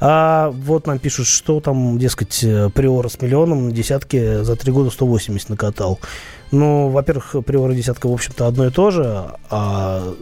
А 0.00 0.50
вот 0.50 0.86
нам 0.86 0.98
пишут, 0.98 1.26
что 1.26 1.60
там, 1.60 1.98
дескать, 1.98 2.44
э, 2.44 2.68
Приора 2.68 3.08
с 3.08 3.20
миллионом 3.22 3.68
на 3.68 3.72
десятке 3.72 4.44
за 4.44 4.54
три 4.54 4.70
года 4.70 4.90
180 4.90 5.48
накатал. 5.48 5.98
Ну, 6.52 6.88
во-первых, 6.90 7.34
Приора 7.46 7.72
десятка, 7.72 8.08
в 8.08 8.12
общем-то, 8.12 8.46
одно 8.46 8.66
и 8.66 8.70
то 8.70 8.90
же, 8.90 9.24
а 9.50 10.14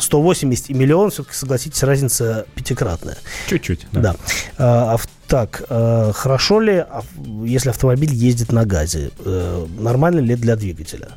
180 0.00 0.70
и 0.70 0.74
миллион, 0.74 1.10
все-таки, 1.10 1.36
согласитесь, 1.36 1.82
разница 1.82 2.46
пятикратная. 2.54 3.18
Чуть-чуть, 3.48 3.86
да. 3.92 4.00
Да. 4.00 4.16
А, 4.56 4.94
ав- 4.94 5.06
так, 5.26 5.62
э, 5.68 6.12
хорошо 6.14 6.60
ли, 6.60 6.76
ав- 6.76 7.06
если 7.44 7.68
автомобиль 7.70 8.12
ездит 8.14 8.50
на 8.52 8.64
газе? 8.64 9.10
Э, 9.24 9.66
нормально 9.78 10.20
ли 10.20 10.36
для 10.36 10.56
двигателя? 10.56 11.08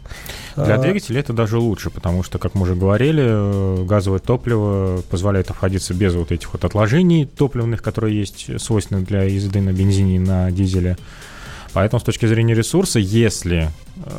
Для 0.55 0.75
А, 0.75 0.77
двигателя 0.79 1.19
это 1.21 1.31
даже 1.33 1.59
лучше, 1.59 1.89
потому 1.89 2.23
что, 2.23 2.37
как 2.39 2.53
мы 2.55 2.63
уже 2.63 2.75
говорили, 2.75 3.23
э, 3.25 3.83
газовое 3.85 4.19
топливо 4.19 5.01
позволяет 5.09 5.49
обходиться 5.49 5.93
без 5.93 6.13
вот 6.13 6.31
этих 6.31 6.51
вот 6.53 6.65
отложений 6.65 7.29
топливных, 7.37 7.81
которые 7.81 8.17
есть 8.19 8.59
свойственны 8.61 9.01
для 9.05 9.23
езды 9.23 9.61
на 9.61 9.71
бензине 9.71 10.15
и 10.17 10.19
на 10.19 10.51
дизеле. 10.51 10.97
Поэтому 11.77 11.99
с 11.99 12.03
точки 12.03 12.25
зрения 12.25 12.55
ресурса, 12.55 12.97
если 12.97 13.69
э, 13.97 14.09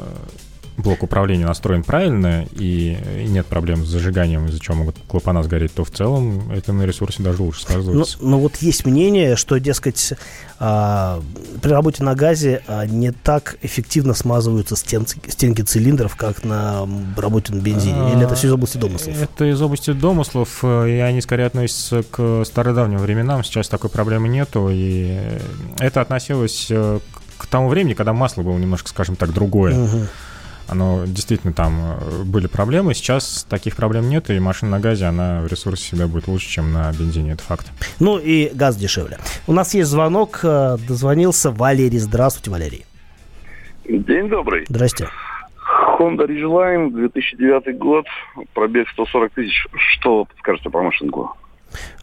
блок 0.76 1.02
управления 1.02 1.44
настроен 1.44 1.82
правильно 1.82 2.46
и 2.52 2.96
нет 3.26 3.46
проблем 3.46 3.84
с 3.84 3.88
зажиганием, 3.88 4.46
из-за 4.46 4.60
чего 4.60 4.76
могут 4.76 4.94
клапана 5.08 5.42
сгореть, 5.42 5.74
то 5.74 5.82
в 5.82 5.90
целом 5.90 6.52
это 6.52 6.72
на 6.72 6.84
ресурсе 6.84 7.20
даже 7.24 7.42
лучше 7.42 7.62
Ну, 7.62 7.72
сказывается. 7.72 8.18
ну 8.20 8.38
вот 8.38 8.58
есть 8.58 8.86
мнение, 8.86 9.34
что, 9.34 9.58
дескать, 9.58 10.14
а, 10.60 11.20
при 11.60 11.72
работе 11.72 12.04
на 12.04 12.14
газе 12.14 12.62
а, 12.68 12.86
не 12.86 13.10
так 13.10 13.56
эффективно 13.62 14.14
смазываются 14.14 14.76
стенки, 14.76 15.18
стенки 15.28 15.62
цилиндров, 15.62 16.14
как 16.14 16.44
на 16.44 16.88
работе 17.16 17.52
на 17.52 17.60
бензине. 17.60 18.12
Или 18.12 18.22
это 18.24 18.36
все 18.36 18.46
из 18.46 18.52
области 18.52 18.78
домыслов? 18.78 19.20
Это 19.20 19.46
из 19.46 19.60
области 19.60 19.92
домыслов, 19.92 20.60
э, 20.62 20.90
и 20.90 21.00
они 21.00 21.20
скорее 21.22 21.46
относятся 21.46 22.04
к 22.04 22.44
стародавним 22.44 22.98
временам. 22.98 23.42
Сейчас 23.42 23.68
такой 23.68 23.90
проблемы 23.90 24.28
нету, 24.28 24.68
и 24.70 25.18
это 25.80 26.00
относилось 26.00 26.68
э, 26.70 27.00
к 27.38 27.46
тому 27.46 27.68
времени, 27.68 27.94
когда 27.94 28.12
масло 28.12 28.42
было 28.42 28.58
немножко, 28.58 28.88
скажем 28.88 29.16
так, 29.16 29.32
другое. 29.32 29.74
Оно 30.68 31.04
действительно 31.06 31.54
там 31.54 31.96
э, 31.98 32.24
были 32.24 32.46
проблемы. 32.46 32.92
Сейчас 32.92 33.46
таких 33.48 33.74
проблем 33.74 34.10
нет, 34.10 34.28
и 34.28 34.38
машина 34.38 34.72
на 34.72 34.80
газе, 34.80 35.06
она 35.06 35.40
в 35.40 35.46
ресурсе 35.46 35.82
всегда 35.82 36.06
будет 36.06 36.28
лучше, 36.28 36.46
чем 36.46 36.74
на 36.74 36.92
бензине. 36.92 37.32
Это 37.32 37.42
факт. 37.42 37.72
Ну 38.00 38.18
и 38.18 38.50
газ 38.52 38.76
дешевле. 38.76 39.16
У 39.46 39.54
нас 39.54 39.72
есть 39.72 39.88
звонок, 39.88 40.40
э, 40.42 40.76
дозвонился 40.86 41.50
Валерий. 41.50 41.98
Здравствуйте, 41.98 42.50
Валерий. 42.50 42.84
День 43.88 44.28
добрый. 44.28 44.66
Здрасте. 44.68 45.08
Honda 45.98 46.26
Ridgeline, 46.26 46.92
2009 46.92 47.78
год, 47.78 48.06
пробег 48.52 48.88
140 48.90 49.32
тысяч. 49.32 49.66
Что 49.74 50.26
подскажете 50.26 50.68
по 50.68 50.82
машинку? 50.82 51.34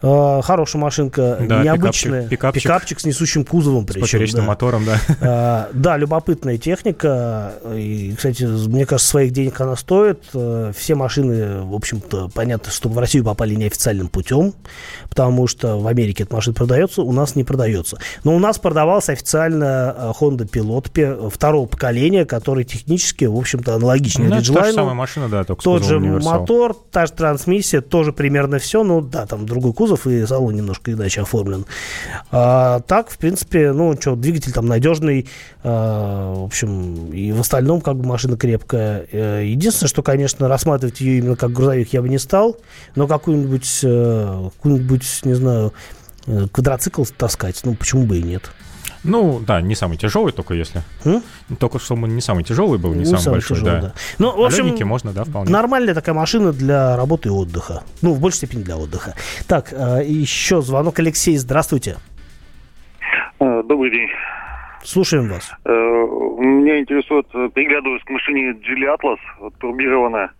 Э, 0.02 0.40
Хорошая 0.42 0.80
машинка, 0.80 1.38
Да, 1.40 1.62
необычная. 1.62 2.28
пикапчик- 2.28 2.62
пикапчик. 2.62 3.00
с 3.00 3.04
несущим 3.04 3.44
кузовом. 3.44 3.84
С 3.84 3.86
Причем, 3.92 4.02
поперечным 4.06 4.42
да. 4.42 4.48
мотором, 4.48 4.84
да. 4.84 5.00
А, 5.20 5.68
Да, 5.74 5.96
любопытная 5.96 6.58
техника. 6.58 7.54
И, 7.74 8.14
кстати, 8.16 8.44
мне 8.44 8.86
кажется, 8.86 9.10
своих 9.10 9.32
денег 9.32 9.60
она 9.60 9.76
стоит. 9.76 10.22
Э, 10.34 10.72
Все 10.76 10.94
машины, 10.94 11.62
в 11.62 11.74
общем-то, 11.74 12.28
понятно, 12.34 12.70
что 12.70 12.88
в 12.88 12.98
Россию 12.98 13.24
попали 13.24 13.54
неофициальным 13.54 14.08
путем, 14.08 14.54
потому 15.08 15.46
что 15.46 15.78
в 15.78 15.86
Америке 15.86 16.22
эта 16.24 16.34
машина 16.34 16.54
продается, 16.54 17.02
у 17.02 17.12
нас 17.12 17.34
не 17.36 17.44
продается. 17.44 17.98
Но 18.24 18.34
у 18.34 18.38
нас 18.38 18.58
продавался 18.58 19.12
официально 19.12 19.94
э, 19.96 20.12
Honda 20.20 20.48
Pilot 20.48 21.30
второго 21.30 21.66
поколения, 21.66 22.24
который 22.24 22.64
технически, 22.64 23.24
в 23.24 23.36
общем-то, 23.36 23.74
аналогичнее 23.74 24.28
Ну, 24.28 24.36
та 24.36 24.64
же 24.64 24.72
самая 24.72 24.94
машина, 24.94 25.28
да, 25.28 25.44
только 25.44 25.62
Тот 25.62 25.84
же 25.84 25.98
мотор, 25.98 26.74
та 26.92 27.06
же 27.06 27.12
трансмиссия, 27.12 27.80
тоже 27.80 28.12
примерно 28.12 28.58
все. 28.58 28.82
Ну 28.84 29.00
да, 29.00 29.26
там 29.26 29.46
другой 29.56 29.72
кузов 29.72 30.06
и 30.06 30.26
салон 30.26 30.54
немножко 30.54 30.92
иначе 30.92 31.22
оформлен. 31.22 31.64
А, 32.30 32.80
так, 32.80 33.10
в 33.10 33.18
принципе, 33.18 33.72
ну 33.72 33.94
что, 33.98 34.16
двигатель 34.16 34.52
там 34.52 34.66
надежный. 34.66 35.28
а, 35.62 36.34
в 36.34 36.44
общем, 36.44 37.12
и 37.12 37.32
в 37.32 37.40
остальном 37.40 37.80
как 37.80 37.96
бы 37.96 38.06
машина 38.06 38.36
крепкая. 38.36 39.06
Э, 39.10 39.42
Единственное, 39.44 39.88
что, 39.88 40.02
конечно, 40.02 40.48
рассматривать 40.48 41.00
ее 41.00 41.18
именно 41.18 41.36
как 41.36 41.52
грузовик 41.52 41.92
я 41.92 42.02
бы 42.02 42.08
не 42.08 42.18
стал. 42.18 42.56
Но 42.94 43.06
какую-нибудь, 43.06 43.80
э, 43.82 44.50
какую-нибудь, 44.56 45.20
не 45.24 45.34
знаю, 45.34 45.72
э, 46.26 46.46
квадроцикл 46.52 47.04
таскать, 47.16 47.60
ну 47.64 47.74
почему 47.74 48.04
бы 48.04 48.18
и 48.18 48.22
нет. 48.22 48.50
Ну, 49.04 49.40
да, 49.40 49.60
не 49.60 49.74
самый 49.74 49.96
тяжелый, 49.98 50.32
только 50.32 50.54
если. 50.54 50.82
М? 51.04 51.22
Только 51.58 51.78
чтобы 51.78 52.08
не 52.08 52.20
самый 52.20 52.44
тяжелый 52.44 52.78
был, 52.78 52.92
не, 52.92 53.00
Не 53.00 53.04
самый, 53.06 53.18
самый 53.20 53.34
большой, 53.36 53.56
тяжелый, 53.58 53.80
да. 53.80 53.92
Ну, 54.18 54.36
в 54.36 54.42
А 54.42 54.46
общем, 54.46 54.64
легенький 54.66 54.84
можно, 54.84 55.12
да, 55.12 55.24
вполне. 55.24 55.50
Нормальная 55.50 55.94
такая 55.94 56.14
машина 56.14 56.52
для 56.52 56.96
работы 56.96 57.28
и 57.28 57.32
отдыха. 57.32 57.82
Ну, 58.02 58.12
в 58.14 58.20
большей 58.20 58.38
степени 58.38 58.62
для 58.62 58.76
отдыха. 58.76 59.14
Так, 59.46 59.72
э, 59.72 60.02
еще 60.04 60.60
звонок. 60.62 60.98
Алексей, 60.98 61.36
здравствуйте. 61.36 61.96
Э, 63.40 63.62
Добрый 63.64 63.90
день. 63.90 64.08
Слушаем 64.82 65.28
вас. 65.28 65.50
Э, 65.64 65.70
Меня 65.70 66.78
интересует, 66.80 67.26
э, 67.34 67.48
приглядываюсь 67.54 68.02
к 68.04 68.10
машине 68.10 68.52
Geely 68.52 68.94
Atlas, 68.96 69.50
турбированная. 69.58 70.30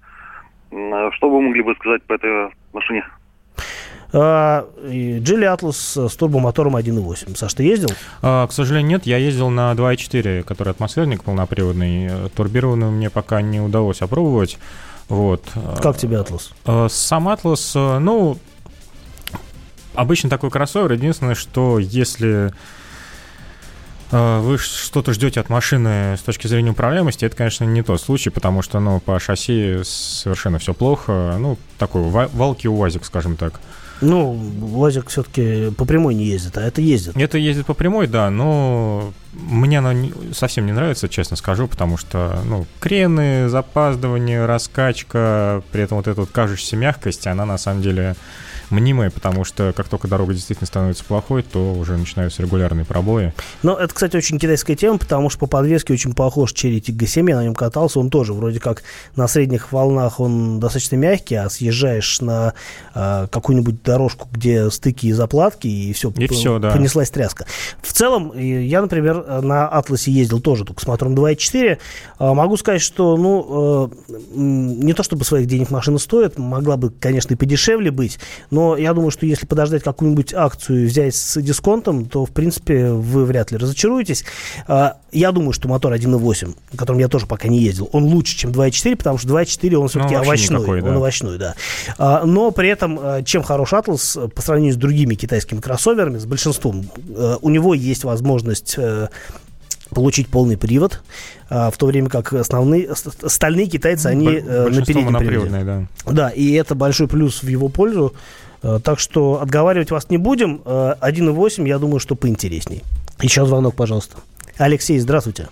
Э, 0.71 1.11
Что 1.15 1.31
вы 1.31 1.41
могли 1.41 1.63
бы 1.63 1.75
сказать 1.75 2.03
по 2.05 2.15
этой 2.15 2.51
машине? 2.73 3.05
Э, 4.19 4.65
и 4.89 5.19
Geely 5.19 5.55
Atlas 5.55 6.09
с 6.09 6.17
турбомотором 6.17 6.77
1.8. 6.77 7.37
Саш, 7.37 7.53
ты 7.53 7.65
ездил? 7.65 7.91
А, 8.23 8.47
к 8.47 8.53
сожалению, 8.53 8.89
нет. 8.93 9.07
Я 9.07 9.19
ездил 9.19 9.51
на 9.51 9.73
2.4, 9.73 10.43
который 10.43 10.71
атмосферник 10.71 11.23
полноприводный. 11.23 12.07
Э, 12.07 12.29
Турбированную 12.35 12.93
мне 12.93 13.11
пока 13.11 13.43
не 13.43 13.61
удалось 13.61 14.01
опробовать. 14.01 14.57
Вот. 15.11 15.45
Как 15.83 15.99
тебе? 15.99 16.25
Э, 16.65 16.87
Сам 16.91 17.29
Атлас, 17.29 17.73
э, 17.77 17.99
ну, 17.99 18.39
обычно 19.95 20.31
такой 20.31 20.51
кроссовер. 20.51 20.93
Единственное, 20.93 21.35
что 21.35 21.79
если 21.79 22.55
э, 24.13 24.41
вы 24.41 24.57
что-то 24.57 25.13
ждете 25.13 25.41
от 25.41 25.51
машины 25.51 26.17
с 26.17 26.23
точки 26.23 26.47
зрения 26.47 26.71
управляемости, 26.71 27.27
это, 27.27 27.37
конечно, 27.37 27.65
не 27.65 27.83
тот 27.83 28.01
случай, 28.01 28.31
потому 28.31 28.63
что, 28.63 28.81
ну, 28.81 28.99
по 28.99 29.19
шасси 29.21 29.81
совершенно 29.85 30.59
все 30.59 30.73
плохо. 30.73 31.37
Ну, 31.39 31.59
такой 31.79 32.01
ва- 32.03 32.31
валки 32.33 32.67
УАЗик, 32.67 33.05
скажем 33.05 33.37
так. 33.37 33.61
Ну, 34.01 34.39
Лазик 34.73 35.09
все-таки 35.09 35.71
по 35.71 35.85
прямой 35.85 36.15
не 36.15 36.25
ездит, 36.25 36.59
а 36.59 36.63
это 36.63 36.81
ездит. 36.81 37.17
Это 37.17 37.39
ездит 37.39 37.67
по 37.67 37.75
прямой, 37.75 38.07
да, 38.07 38.31
но 38.31 39.13
мне 39.33 39.81
не- 39.93 40.13
совсем 40.35 40.67
не 40.67 40.73
нравится, 40.73 41.09
честно 41.09 41.37
скажу, 41.37 41.67
потому 41.67 41.97
что, 41.97 42.41
ну, 42.45 42.67
крены, 42.81 43.49
запаздывание, 43.49 44.45
раскачка, 44.47 45.63
при 45.73 45.83
этом 45.83 45.97
вот 45.99 46.09
эта 46.09 46.21
вот 46.21 46.31
кажущаяся 46.31 46.77
мягкость, 46.77 47.27
она 47.27 47.45
на 47.47 47.59
самом 47.59 47.83
деле 47.83 48.17
мнимая, 48.71 49.11
потому 49.11 49.45
что 49.45 49.73
как 49.77 49.89
только 49.89 50.09
дорога 50.09 50.35
действительно 50.35 50.67
становится 50.67 51.05
плохой, 51.05 51.43
то 51.43 51.75
уже 51.75 51.97
начинаются 51.97 52.43
регулярные 52.43 52.85
пробои. 52.85 53.33
Но 53.63 53.77
это, 53.77 53.95
кстати, 53.95 54.17
очень 54.17 54.39
китайская 54.39 54.77
тема, 54.77 54.99
потому 54.99 55.31
что 55.31 55.41
по 55.41 55.47
подвеске 55.47 55.93
очень 55.93 56.15
похож 56.15 56.53
7, 56.55 57.31
я 57.31 57.37
на 57.37 57.45
нем 57.45 57.55
катался, 57.55 58.01
он 58.01 58.11
тоже 58.11 58.33
вроде 58.33 58.61
как 58.61 58.83
на 59.15 59.29
средних 59.29 59.73
волнах 59.73 60.21
он 60.21 60.61
достаточно 60.61 60.97
мягкий, 60.97 61.37
а 61.37 61.49
съезжаешь 61.49 62.21
на 62.21 62.55
э, 62.95 63.29
какую-нибудь 63.31 63.83
дорожку, 63.83 64.29
где 64.33 64.71
стыки 64.71 65.07
и 65.07 65.13
заплатки, 65.13 65.67
и 65.67 65.93
все, 65.93 66.11
И 66.17 66.27
всё, 66.29 66.59
да. 66.59 66.71
понеслась 66.71 67.11
тряска. 67.11 67.47
В 67.83 67.93
целом, 67.93 68.37
я, 68.37 68.83
например, 68.83 69.43
на 69.43 69.69
Атласе 69.69 70.11
ездил 70.11 70.41
тоже 70.41 70.65
только 70.65 70.81
с 70.81 70.87
мотором 70.87 71.15
2.4. 71.15 71.79
А, 72.19 72.35
Могу 72.35 72.57
сказать, 72.57 72.83
что, 72.83 73.17
ну, 73.17 73.91
э, 74.09 74.15
не 74.35 74.93
то 74.93 75.03
чтобы 75.03 75.25
своих 75.25 75.47
денег 75.47 75.71
машина 75.71 75.99
стоит, 75.99 76.39
могла 76.39 76.77
бы, 76.77 76.91
конечно, 76.91 77.35
и 77.35 77.37
подешевле 77.37 77.91
быть, 77.91 78.19
но 78.57 78.75
я 78.75 78.95
думаю, 78.95 79.11
что 79.11 79.27
если 79.27 79.45
подождать 79.45 79.83
какую-нибудь 79.83 80.33
акцию 80.33 80.85
и 80.85 80.87
взять 80.87 81.15
с 81.15 81.39
дисконтом, 81.43 82.07
то, 82.07 82.25
в 82.25 82.31
принципе, 82.31 82.91
вы 82.91 83.27
вряд 83.27 83.51
ли 83.51 83.59
разочаруетесь. 83.59 84.25
А, 84.67 84.97
Я 85.13 85.31
думаю, 85.33 85.53
что 85.53 85.69
мотор 85.69 85.93
1.8, 85.93 86.57
на 86.73 86.79
котором 86.79 86.99
я 86.99 87.09
тоже 87.09 87.27
пока 87.27 87.49
не 87.49 87.61
ездил, 87.61 87.91
он 87.93 88.05
лучше, 88.05 88.35
чем 88.39 88.53
2.4, 88.53 88.97
потому 88.97 89.19
что 89.19 89.29
2.4 89.29 89.75
он 89.75 89.89
все-таки 89.89 90.15
Ну, 90.15 90.21
овощной. 90.23 90.59
никакой, 90.59 90.81
Он 90.81 90.89
да. 90.89 90.97
овощной, 90.97 91.39
да. 91.39 91.55
А, 91.99 92.25
Но 92.25 92.51
при 92.51 92.71
этом, 92.71 92.99
э, 92.99 93.23
чем 93.25 93.43
хорош 93.43 93.75
Атлас 93.75 94.17
по 94.35 94.41
сравнению 94.41 94.73
с 94.73 94.79
другими 94.79 95.15
китайскими 95.17 95.61
кроссоверами, 95.61 96.17
с 96.17 96.25
большинством, 96.25 96.87
у 97.43 97.51
него 97.51 97.75
есть 97.75 98.05
возможность 98.05 98.75
э, 98.79 99.09
получить 99.91 100.29
полный 100.29 100.57
привод, 100.57 101.03
а, 101.49 101.71
в 101.71 101.77
то 101.77 101.87
время 101.87 102.09
как 102.09 102.33
основные, 102.33 102.89
остальные 103.23 103.67
китайцы, 103.67 104.07
они 104.07 104.29
э, 104.29 104.69
на 104.69 104.85
переднем 104.85 105.15
приводе. 105.17 105.51
да. 105.65 105.87
Да, 106.07 106.29
и 106.31 106.53
это 106.53 106.75
большой 106.75 107.07
плюс 107.07 107.43
в 107.43 107.49
его 107.49 107.69
пользу. 107.69 108.15
Э, 108.67 108.79
Так 108.83 108.99
что 108.99 109.41
отговаривать 109.41 109.91
вас 109.91 110.11
не 110.11 110.19
будем. 110.19 110.61
Э, 110.65 110.95
1.8, 111.01 111.69
я 111.69 111.79
думаю, 111.79 112.01
что 112.01 112.17
поинтересней. 112.17 112.83
Еще 113.21 113.45
звонок, 113.45 113.77
пожалуйста. 113.77 114.17
Алексей, 114.59 114.99
здравствуйте. 114.99 115.49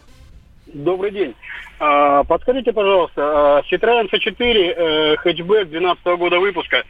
Добрый 0.66 1.12
день. 1.12 1.34
А, 1.78 2.24
Подскажите, 2.24 2.72
пожалуйста, 2.72 3.22
а, 3.58 3.62
Citroёn 3.70 4.08
C4 4.10 4.74
э, 4.76 5.16
хэтчбэк 5.16 5.68
12 5.68 6.16
года 6.16 6.40
выпуска. 6.40 6.82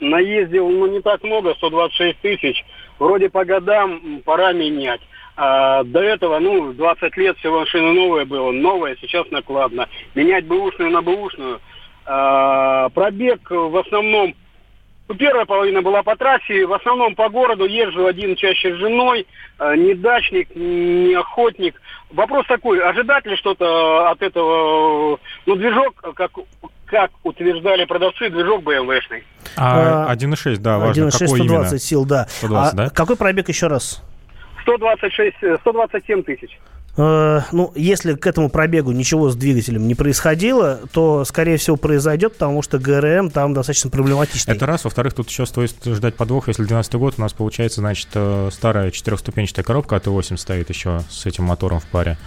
Наездил, 0.00 0.68
ну, 0.68 0.86
не 0.86 1.00
так 1.00 1.22
много, 1.24 1.54
126 1.54 2.20
тысяч. 2.20 2.64
Вроде 2.98 3.28
по 3.28 3.44
годам 3.44 4.22
пора 4.24 4.52
менять. 4.52 5.00
А, 5.36 5.82
до 5.84 6.00
этого, 6.00 6.38
ну, 6.38 6.72
20 6.72 7.16
лет 7.16 7.36
все 7.38 7.50
машины 7.50 7.92
новые 7.92 8.24
было. 8.24 8.52
Новое, 8.52 8.96
сейчас 9.00 9.26
накладно. 9.30 9.88
Менять 10.14 10.44
бэушную 10.46 10.90
на 10.90 11.02
бэушную. 11.02 11.60
А, 12.04 12.88
пробег 12.90 13.50
в 13.50 13.76
основном 13.76 14.34
первая 15.18 15.44
половина 15.44 15.82
была 15.82 16.02
по 16.02 16.16
трассе, 16.16 16.66
в 16.66 16.72
основном 16.72 17.14
по 17.14 17.28
городу 17.28 17.66
езжу 17.66 18.06
один 18.06 18.34
чаще 18.36 18.74
с 18.74 18.78
женой, 18.78 19.26
э, 19.58 19.76
не 19.76 19.94
дачник, 19.94 20.54
не 20.54 21.14
охотник. 21.14 21.80
Вопрос 22.10 22.46
такой, 22.46 22.80
ожидать 22.80 23.24
ли 23.26 23.36
что-то 23.36 24.10
от 24.10 24.22
этого, 24.22 25.14
э, 25.14 25.16
ну, 25.46 25.56
движок, 25.56 25.94
как, 26.14 26.30
как 26.86 27.10
утверждали 27.22 27.84
продавцы, 27.84 28.30
движок 28.30 28.62
BMW-шный. 28.62 29.24
А, 29.56 30.06
А, 30.06 30.14
1.6, 30.14 30.56
да, 30.58 30.78
важно. 30.78 31.04
1.6, 31.08 31.10
Какой 31.12 31.38
120 31.38 31.48
именно? 31.50 31.78
сил, 31.78 32.04
да. 32.04 32.26
120, 32.28 32.72
а 32.72 32.76
да? 32.76 32.90
Какой 32.90 33.16
пробег 33.16 33.48
еще 33.48 33.66
раз? 33.66 34.02
126, 34.62 35.36
э, 35.42 35.56
127 35.60 36.22
тысяч. 36.22 36.58
Э, 36.96 37.40
ну, 37.52 37.72
если 37.74 38.14
к 38.14 38.26
этому 38.26 38.50
пробегу 38.50 38.92
ничего 38.92 39.30
с 39.30 39.36
двигателем 39.36 39.88
не 39.88 39.94
происходило, 39.94 40.80
то, 40.92 41.24
скорее 41.24 41.56
всего, 41.56 41.76
произойдет, 41.76 42.34
потому 42.34 42.60
что 42.62 42.78
ГРМ 42.78 43.30
там 43.30 43.54
достаточно 43.54 43.88
проблематичный. 43.90 44.54
Это 44.54 44.66
раз. 44.66 44.84
Во-вторых, 44.84 45.14
тут 45.14 45.28
еще 45.28 45.46
стоит 45.46 45.74
ждать 45.84 46.16
подвох. 46.16 46.48
Если 46.48 46.64
12 46.64 46.94
год, 46.96 47.14
у 47.16 47.20
нас 47.20 47.32
получается, 47.32 47.80
значит, 47.80 48.08
э, 48.14 48.50
старая 48.52 48.90
четырехступенчатая 48.90 49.64
коробка 49.64 49.96
АТ-8 49.96 50.36
стоит 50.36 50.68
еще 50.68 51.02
с 51.08 51.24
этим 51.24 51.44
мотором 51.44 51.80
в 51.80 51.86
паре. 51.86 52.18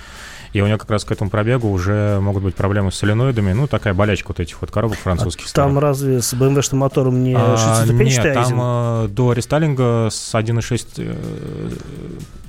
И 0.54 0.62
у 0.62 0.66
нее 0.68 0.78
как 0.78 0.90
раз 0.90 1.04
к 1.04 1.12
этому 1.12 1.30
пробегу 1.30 1.70
уже 1.70 2.20
могут 2.22 2.42
быть 2.42 2.56
проблемы 2.56 2.90
с 2.90 2.96
соленоидами. 2.96 3.52
Ну, 3.52 3.68
такая 3.68 3.94
болячка 3.94 4.30
вот 4.30 4.40
этих 4.40 4.62
вот 4.62 4.72
коробок 4.72 4.98
французских. 4.98 5.48
А 5.48 5.54
Там 5.54 5.72
старых. 5.72 5.84
разве 5.84 6.22
с 6.22 6.34
BMW-шным 6.34 6.78
мотором 6.78 7.24
не 7.24 7.36
А, 7.38 7.58
шестиступенчатый 7.58 8.32
Нет, 8.32 8.34
там 8.36 8.44
Айзен? 8.44 8.58
э, 8.58 9.08
до 9.10 9.34
рестайлинга 9.34 10.08
с 10.10 10.34
1.6 10.34 10.88
э, 10.98 11.14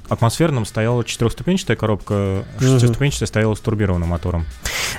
атмосферным 0.09 0.65
стояла 0.65 1.05
четырехступенчатая 1.05 1.77
коробка, 1.77 2.45
шестиступенчатая 2.59 3.27
стояла 3.27 3.55
с 3.55 3.61
турбированным 3.61 4.09
мотором. 4.09 4.45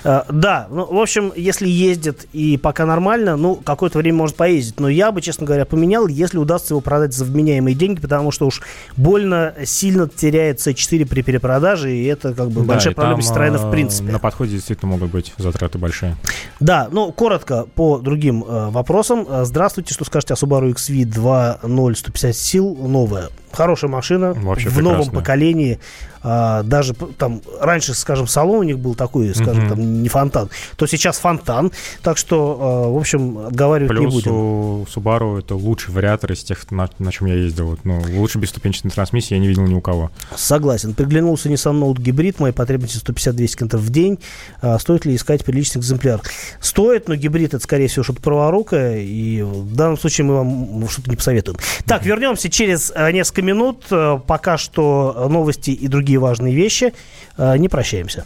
Э, 0.03 0.23
Да, 0.29 0.67
ну, 0.69 0.85
в 0.85 0.97
общем, 0.99 1.31
если 1.35 1.67
ездит 1.67 2.27
и 2.33 2.57
пока 2.57 2.85
нормально, 2.85 3.35
ну, 3.35 3.55
какое-то 3.55 3.97
время 3.99 4.17
может 4.17 4.35
поездить. 4.35 4.79
Но 4.79 4.89
я 4.89 5.11
бы, 5.11 5.21
честно 5.21 5.45
говоря, 5.45 5.65
поменял, 5.65 6.07
если 6.07 6.37
удастся 6.37 6.73
его 6.73 6.81
продать 6.81 7.13
за 7.13 7.25
вменяемые 7.25 7.75
деньги, 7.75 7.99
потому 7.99 8.31
что 8.31 8.47
уж 8.47 8.61
больно 8.95 9.53
сильно 9.65 10.07
теряет 10.07 10.59
C4 10.59 11.05
при 11.05 11.21
перепродаже, 11.21 11.93
и 11.93 12.05
это 12.05 12.33
как 12.33 12.49
бы 12.49 12.61
Да, 12.61 12.67
большая 12.67 12.93
проблема 12.93 13.21
Citroёn 13.21 13.57
в 13.57 13.67
э, 13.67 13.71
принципе. 13.71 14.11
На 14.11 14.19
подходе 14.19 14.53
действительно 14.53 14.91
могут 14.91 15.11
быть 15.11 15.33
затраты 15.37 15.77
большие. 15.77 16.15
Да, 16.59 16.87
ну, 16.91 17.11
коротко 17.11 17.65
по 17.75 17.97
другим 17.99 18.43
э, 18.47 18.69
вопросам. 18.69 19.25
Э, 19.29 19.45
Здравствуйте, 19.45 19.93
что 19.93 20.05
скажете 20.05 20.33
о 20.33 20.37
Subaru 20.37 20.73
XV 20.73 21.03
2.0 21.03 21.95
150 21.95 22.35
сил, 22.35 22.75
новая. 22.75 23.29
Хорошая 23.57 23.89
машина, 23.89 24.33
Вообще 24.33 24.69
в 24.69 24.77
новом 24.81 24.97
прекрасная. 24.97 25.19
поколении. 25.19 25.79
А, 26.23 26.63
даже 26.63 26.93
там 26.93 27.41
раньше, 27.59 27.93
скажем, 27.93 28.27
салон 28.27 28.59
у 28.59 28.63
них 28.63 28.79
был 28.79 28.95
такой, 28.95 29.33
скажем, 29.35 29.63
Мгм. 29.65 29.69
там 29.69 30.03
не 30.03 30.09
фонтан, 30.09 30.49
то 30.75 30.87
сейчас 30.87 31.17
фонтан. 31.19 31.71
Так 32.01 32.17
что, 32.17 32.85
э, 32.87 32.91
в 32.93 32.97
общем, 32.97 33.37
отговаривать 33.47 33.91
не 33.91 33.97
Плюс 34.07 34.13
будем. 34.13 34.31
у 34.33 34.83
Subaru 34.85 35.39
это 35.39 35.55
лучший 35.55 35.93
вариатор 35.93 36.31
из 36.31 36.43
тех, 36.43 36.69
на, 36.71 36.89
на 36.99 37.11
чем 37.11 37.27
я 37.27 37.35
ездил. 37.35 37.67
Вот, 37.67 37.79
ну, 37.83 38.01
лучше 38.15 38.37
бесступенчатой 38.39 38.91
трансмиссии 38.91 39.33
я 39.35 39.39
не 39.39 39.47
видел 39.47 39.63
ни 39.67 39.73
у 39.73 39.81
кого. 39.81 40.11
Согласен. 40.35 40.93
Приглянулся 40.93 41.49
Nissan 41.49 41.79
Note 41.79 42.01
гибрид, 42.01 42.39
мои 42.39 42.51
потребности 42.51 42.97
150-200 42.97 43.57
км 43.57 43.77
в 43.77 43.89
день. 43.89 44.19
А, 44.61 44.79
стоит 44.79 45.05
ли 45.05 45.15
искать 45.15 45.43
приличный 45.45 45.79
экземпляр? 45.79 46.21
Стоит, 46.59 47.07
но 47.07 47.15
гибрид 47.15 47.53
это, 47.53 47.63
скорее 47.63 47.87
всего, 47.87 48.03
что-то 48.03 48.21
праворукое, 48.21 48.99
и 49.01 49.41
в 49.41 49.75
данном 49.75 49.97
случае 49.97 50.25
мы 50.25 50.35
вам 50.37 50.89
что-то 50.89 51.09
не 51.09 51.15
посоветуем. 51.15 51.57
Так, 51.85 52.05
вернемся 52.05 52.49
через 52.49 52.91
э, 52.95 53.11
несколько 53.11 53.41
минут. 53.41 53.85
Пока 54.27 54.57
что 54.57 55.27
новости 55.29 55.71
и 55.71 55.87
другие 55.87 56.06
важные 56.15 56.55
вещи. 56.55 56.93
Э, 57.37 57.57
Не 57.57 57.67
прощаемся. 57.67 58.25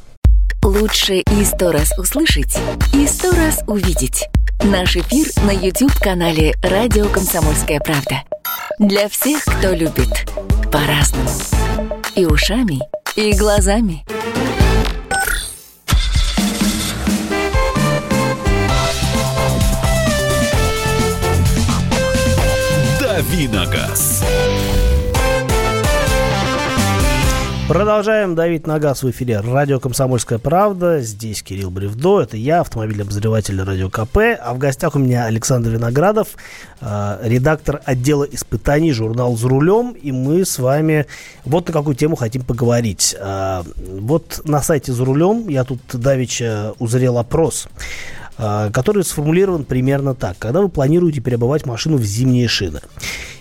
Лучше 0.63 1.15
и 1.15 1.43
сто 1.43 1.71
раз 1.71 1.91
услышать, 1.97 2.55
и 2.93 3.07
сто 3.07 3.31
раз 3.31 3.63
увидеть. 3.65 4.29
Наш 4.63 4.95
эфир 4.95 5.25
на 5.43 5.49
YouTube-канале 5.51 6.53
«Радио 6.61 7.07
Комсомольская 7.07 7.79
правда». 7.79 8.21
Для 8.77 9.09
всех, 9.09 9.43
кто 9.43 9.73
любит 9.73 10.29
по-разному. 10.71 11.29
И 12.15 12.25
ушами, 12.25 12.79
и 13.15 13.33
глазами. 13.33 14.05
Давиногаз. 22.99 24.23
Продолжаем 27.71 28.35
давить 28.35 28.67
на 28.67 28.79
газ 28.79 29.01
в 29.01 29.09
эфире 29.11 29.39
радио 29.39 29.79
«Комсомольская 29.79 30.39
правда». 30.39 30.99
Здесь 30.99 31.41
Кирилл 31.41 31.71
Бревдо, 31.71 32.19
это 32.19 32.35
я, 32.35 32.59
автомобильный 32.59 33.05
обозреватель 33.05 33.63
радио 33.63 33.89
КП. 33.89 34.17
А 34.41 34.53
в 34.53 34.57
гостях 34.57 34.95
у 34.95 34.99
меня 34.99 35.23
Александр 35.23 35.69
Виноградов, 35.69 36.35
э, 36.81 37.19
редактор 37.23 37.79
отдела 37.85 38.25
испытаний 38.25 38.91
журнал 38.91 39.37
«За 39.37 39.47
рулем». 39.47 39.91
И 39.91 40.11
мы 40.11 40.43
с 40.43 40.59
вами 40.59 41.05
вот 41.45 41.67
на 41.67 41.73
какую 41.73 41.95
тему 41.95 42.17
хотим 42.17 42.43
поговорить. 42.43 43.15
А, 43.17 43.63
Вот 43.87 44.41
на 44.43 44.61
сайте 44.61 44.91
«За 44.91 45.05
рулем» 45.05 45.47
я 45.47 45.63
тут 45.63 45.79
давеча 45.93 46.73
узрел 46.77 47.19
опрос 47.19 47.69
который 48.71 49.03
сформулирован 49.03 49.63
примерно 49.65 50.15
так. 50.15 50.37
Когда 50.39 50.61
вы 50.61 50.69
планируете 50.69 51.21
перебывать 51.21 51.65
машину 51.65 51.97
в 51.97 52.03
зимние 52.03 52.47
шины? 52.47 52.81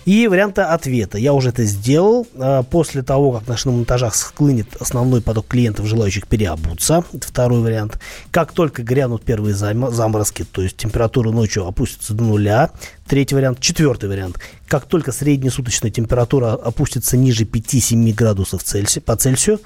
И 0.07 0.27
варианты 0.29 0.63
ответа. 0.63 1.19
Я 1.19 1.33
уже 1.35 1.51
это 1.51 1.65
сделал. 1.65 2.27
А, 2.35 2.63
После 2.63 3.03
того, 3.03 3.33
как 3.33 3.47
на 3.49 3.57
шиномонтажах 3.57 4.15
схлынет 4.15 4.67
основной 4.81 5.21
поток 5.21 5.47
клиентов, 5.47 5.87
желающих 5.87 6.27
переобуться. 6.27 7.05
Второй 7.21 7.61
вариант. 7.61 7.99
Как 8.31 8.53
только 8.53 8.83
грянут 8.83 9.23
первые 9.25 9.55
зам- 9.55 9.91
заморозки, 9.93 10.45
то 10.45 10.63
есть 10.63 10.77
температура 10.77 11.31
ночью 11.31 11.67
опустится 11.67 12.15
до 12.15 12.25
нуля. 12.25 12.71
Третий 13.07 13.35
вариант. 13.35 13.61
Четвертый 13.61 14.09
вариант. 14.09 14.39
Как 14.67 14.87
только 14.87 15.13
среднесуточная 15.13 15.91
температура 15.91 16.53
опустится 16.55 17.17
ниже 17.17 17.45
5-7 17.45 18.13
градусов 18.15 18.63
Цельсия, 18.63 19.03
по 19.03 19.17
Цельсию. 19.17 19.61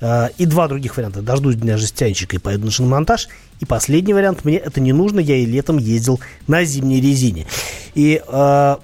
А, 0.00 0.30
И 0.38 0.46
два 0.46 0.68
других 0.68 0.96
варианта. 0.96 1.22
Дождусь 1.22 1.56
дня 1.56 1.76
жестянщика 1.76 2.36
и 2.36 2.38
поеду 2.38 2.66
на 2.66 2.70
шиномонтаж. 2.70 3.28
И 3.60 3.64
последний 3.64 4.14
вариант. 4.14 4.44
Мне 4.44 4.56
это 4.56 4.80
не 4.80 4.92
нужно. 4.92 5.20
Я 5.20 5.36
и 5.36 5.46
летом 5.46 5.78
ездил 5.78 6.20
на 6.46 6.64
зимней 6.64 7.00
резине. 7.00 7.46
И 7.94 8.22
а, 8.28 8.80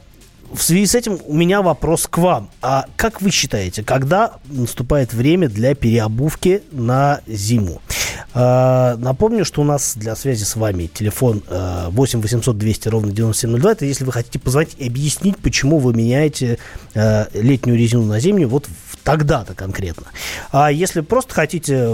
в 0.53 0.63
связи 0.63 0.87
с 0.87 0.95
этим 0.95 1.19
у 1.27 1.35
меня 1.35 1.63
вопрос 1.63 2.07
к 2.07 2.19
вам. 2.19 2.51
А 2.61 2.87
как 2.97 3.23
вы 3.23 3.31
считаете, 3.31 3.83
когда 3.83 4.35
наступает 4.47 5.13
время 5.13 5.49
для 5.49 5.75
переобувки 5.75 6.63
на 6.73 7.21
зиму? 7.27 7.81
А, 8.35 8.97
напомню, 8.97 9.45
что 9.45 9.61
у 9.61 9.65
нас 9.65 9.95
для 9.97 10.17
связи 10.17 10.45
с 10.45 10.57
вами 10.57 10.87
телефон 10.93 11.43
а, 11.49 11.91
8 11.91 12.21
800 12.21 12.57
200 12.57 12.89
ровно 12.89 13.13
9702. 13.13 13.73
Это 13.73 13.85
если 13.85 14.05
вы 14.05 14.13
хотите 14.13 14.39
позвонить 14.39 14.75
и 14.79 14.87
объяснить, 14.87 15.39
почему 15.39 15.79
вы 15.79 15.95
меняете 15.95 16.59
а, 16.95 17.29
летнюю 17.35 17.79
резину 17.79 18.05
на 18.05 18.21
зимнюю 18.21 18.49
вот 18.49 18.69
тогда-то 19.05 19.55
конкретно. 19.55 20.07
А 20.53 20.71
если 20.71 21.01
просто 21.01 21.35
хотите 21.35 21.89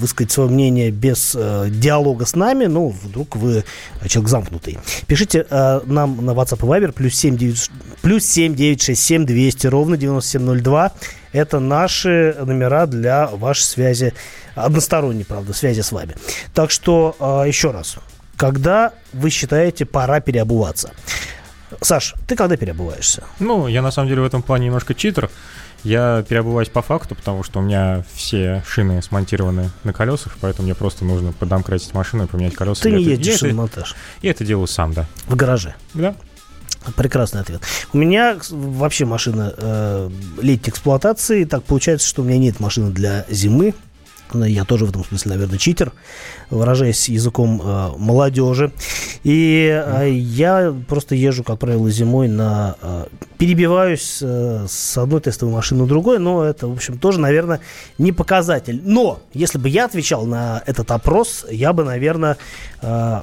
высказать 0.00 0.32
свое 0.32 0.48
мнение 0.48 0.90
без 0.90 1.34
э, 1.36 1.68
диалога 1.70 2.24
с 2.24 2.34
нами, 2.34 2.64
ну, 2.64 2.88
вдруг 2.88 3.36
вы 3.36 3.64
человек 4.06 4.30
замкнутый, 4.30 4.78
пишите 5.06 5.44
нам 5.50 6.24
на 6.24 6.30
WhatsApp 6.30 6.60
и 6.60 6.62
Viber 6.62 6.92
плюс 6.92 7.16
7, 7.16 7.36
9, 7.36 7.70
плюс 8.00 8.24
7 8.24 8.54
967 8.54 9.26
200 9.26 9.66
ровно 9.66 9.98
9702. 9.98 10.92
Это 11.32 11.60
наши 11.60 12.34
номера 12.38 12.86
для 12.86 13.26
вашей 13.28 13.62
связи, 13.62 14.14
односторонней, 14.54 15.24
правда, 15.24 15.52
связи 15.52 15.80
с 15.80 15.92
вами. 15.92 16.14
Так 16.54 16.70
что, 16.70 17.16
э, 17.18 17.48
еще 17.48 17.70
раз, 17.70 17.96
когда 18.36 18.92
вы 19.12 19.30
считаете, 19.30 19.84
пора 19.84 20.20
переобуваться? 20.20 20.92
Саш, 21.82 22.14
ты 22.26 22.34
когда 22.34 22.56
переобуваешься? 22.56 23.24
Ну, 23.40 23.68
я 23.68 23.82
на 23.82 23.90
самом 23.90 24.08
деле 24.08 24.22
в 24.22 24.24
этом 24.24 24.42
плане 24.42 24.66
немножко 24.66 24.94
читер. 24.94 25.28
Я 25.84 26.24
переобуваюсь 26.28 26.68
по 26.70 26.82
факту, 26.82 27.14
потому 27.14 27.44
что 27.44 27.60
у 27.60 27.62
меня 27.62 28.04
все 28.12 28.64
шины 28.66 29.00
смонтированы 29.00 29.70
на 29.84 29.92
колесах, 29.92 30.36
поэтому 30.40 30.64
мне 30.66 30.74
просто 30.74 31.04
нужно 31.04 31.32
поддомкратить 31.32 31.94
машину 31.94 32.24
и 32.24 32.26
поменять 32.26 32.54
колеса. 32.56 32.82
Ты 32.82 32.90
не 32.90 33.04
это- 33.04 33.22
в 33.22 33.42
это, 33.42 33.54
монтаж 33.54 33.94
я 34.22 34.30
это 34.32 34.44
делаю 34.44 34.66
сам, 34.66 34.92
да. 34.92 35.06
в 35.26 35.36
гараже. 35.36 35.76
Да. 35.94 36.16
Прекрасный 36.96 37.40
ответ. 37.40 37.62
У 37.92 37.98
меня 37.98 38.38
вообще 38.50 39.04
машина 39.04 39.52
э, 39.56 40.10
летней 40.40 40.70
эксплуатации. 40.70 41.44
Так 41.44 41.64
получается, 41.64 42.06
что 42.06 42.22
у 42.22 42.24
меня 42.24 42.38
нет 42.38 42.60
машины 42.60 42.90
для 42.90 43.24
зимы. 43.28 43.74
Ну, 44.34 44.44
Я 44.44 44.64
тоже 44.64 44.84
в 44.84 44.90
этом 44.90 45.04
смысле, 45.04 45.32
наверное, 45.32 45.58
читер, 45.58 45.92
выражаясь 46.50 47.08
языком 47.08 47.62
э, 47.64 47.90
молодежи. 47.96 48.72
И 49.24 49.68
э, 49.68 50.10
я 50.10 50.74
просто 50.86 51.14
езжу, 51.14 51.44
как 51.44 51.58
правило, 51.58 51.90
зимой 51.90 52.28
на... 52.28 52.76
э, 52.80 53.06
перебиваюсь 53.38 54.18
э, 54.20 54.66
с 54.68 54.98
одной 54.98 55.20
тестовой 55.20 55.54
машины 55.54 55.82
на 55.82 55.88
другой, 55.88 56.18
но 56.18 56.44
это, 56.44 56.68
в 56.68 56.72
общем, 56.72 56.98
тоже, 56.98 57.20
наверное, 57.20 57.60
не 57.96 58.12
показатель. 58.12 58.80
Но, 58.84 59.20
если 59.32 59.58
бы 59.58 59.68
я 59.68 59.86
отвечал 59.86 60.26
на 60.26 60.62
этот 60.66 60.90
опрос, 60.90 61.46
я 61.50 61.72
бы, 61.72 61.84
наверное, 61.84 62.36
э, 62.82 63.20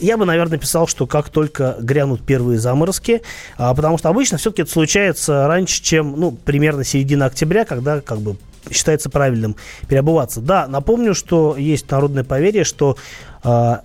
я 0.00 0.16
бы, 0.16 0.24
наверное, 0.24 0.58
писал, 0.58 0.86
что 0.86 1.06
как 1.06 1.28
только 1.28 1.76
грянут 1.80 2.22
первые 2.22 2.58
заморозки, 2.58 3.22
а, 3.56 3.74
потому 3.74 3.98
что 3.98 4.08
обычно 4.08 4.38
все-таки 4.38 4.62
это 4.62 4.70
случается 4.70 5.46
раньше, 5.46 5.82
чем, 5.82 6.14
ну, 6.18 6.32
примерно 6.32 6.84
середина 6.84 7.26
октября, 7.26 7.64
когда 7.64 8.00
как 8.00 8.20
бы 8.20 8.36
считается 8.70 9.10
правильным 9.10 9.56
переобуваться. 9.88 10.40
Да, 10.40 10.66
напомню, 10.66 11.14
что 11.14 11.56
есть 11.56 11.90
народное 11.90 12.24
поверье, 12.24 12.64
что 12.64 12.96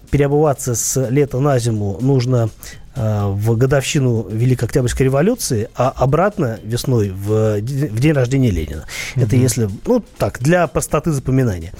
переобуваться 0.10 0.76
с 0.76 1.10
лета 1.10 1.40
на 1.40 1.60
зиму 1.60 1.98
нужно 2.02 2.50
а, 2.96 3.30
в 3.30 3.58
годовщину 3.58 4.28
Великой 4.30 4.66
Октябрьской 4.66 5.06
революции, 5.06 5.68
а 5.76 5.90
обратно 5.90 6.60
весной 6.64 7.10
в, 7.10 7.60
в 7.60 8.00
день 8.00 8.12
рождения 8.12 8.52
Ленина. 8.52 8.86
Это 9.16 9.36
если, 9.36 9.68
ну 9.88 10.04
так, 10.20 10.40
для 10.40 10.68
простоты 10.68 11.12
запоминания. 11.12 11.74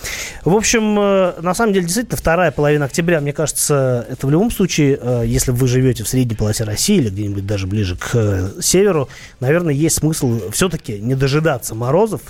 В 0.44 0.56
общем, 0.56 1.00
э, 1.00 1.34
на 1.40 1.54
самом 1.54 1.74
деле, 1.74 1.86
действительно, 1.86 2.18
вторая 2.18 2.50
половина 2.50 2.86
октября, 2.86 3.22
мне 3.22 3.32
кажется, 3.32 4.08
это 4.10 4.26
в 4.26 4.32
любом 4.32 4.50
случае, 4.50 4.98
э, 5.00 5.24
если 5.28 5.52
вы 5.52 5.68
живете 5.68 6.04
в 6.04 6.08
средней 6.08 6.36
полосе 6.36 6.64
России 6.64 6.98
или 6.98 7.10
где-нибудь 7.10 7.46
даже 7.46 7.68
ближе 7.68 7.96
к 7.96 8.10
э, 8.16 8.50
северу, 8.60 9.08
наверное, 9.40 9.74
есть 9.76 9.98
смысл 9.98 10.50
все-таки 10.52 10.98
не 10.98 11.14
дожидаться 11.14 11.76
морозов. 11.76 12.22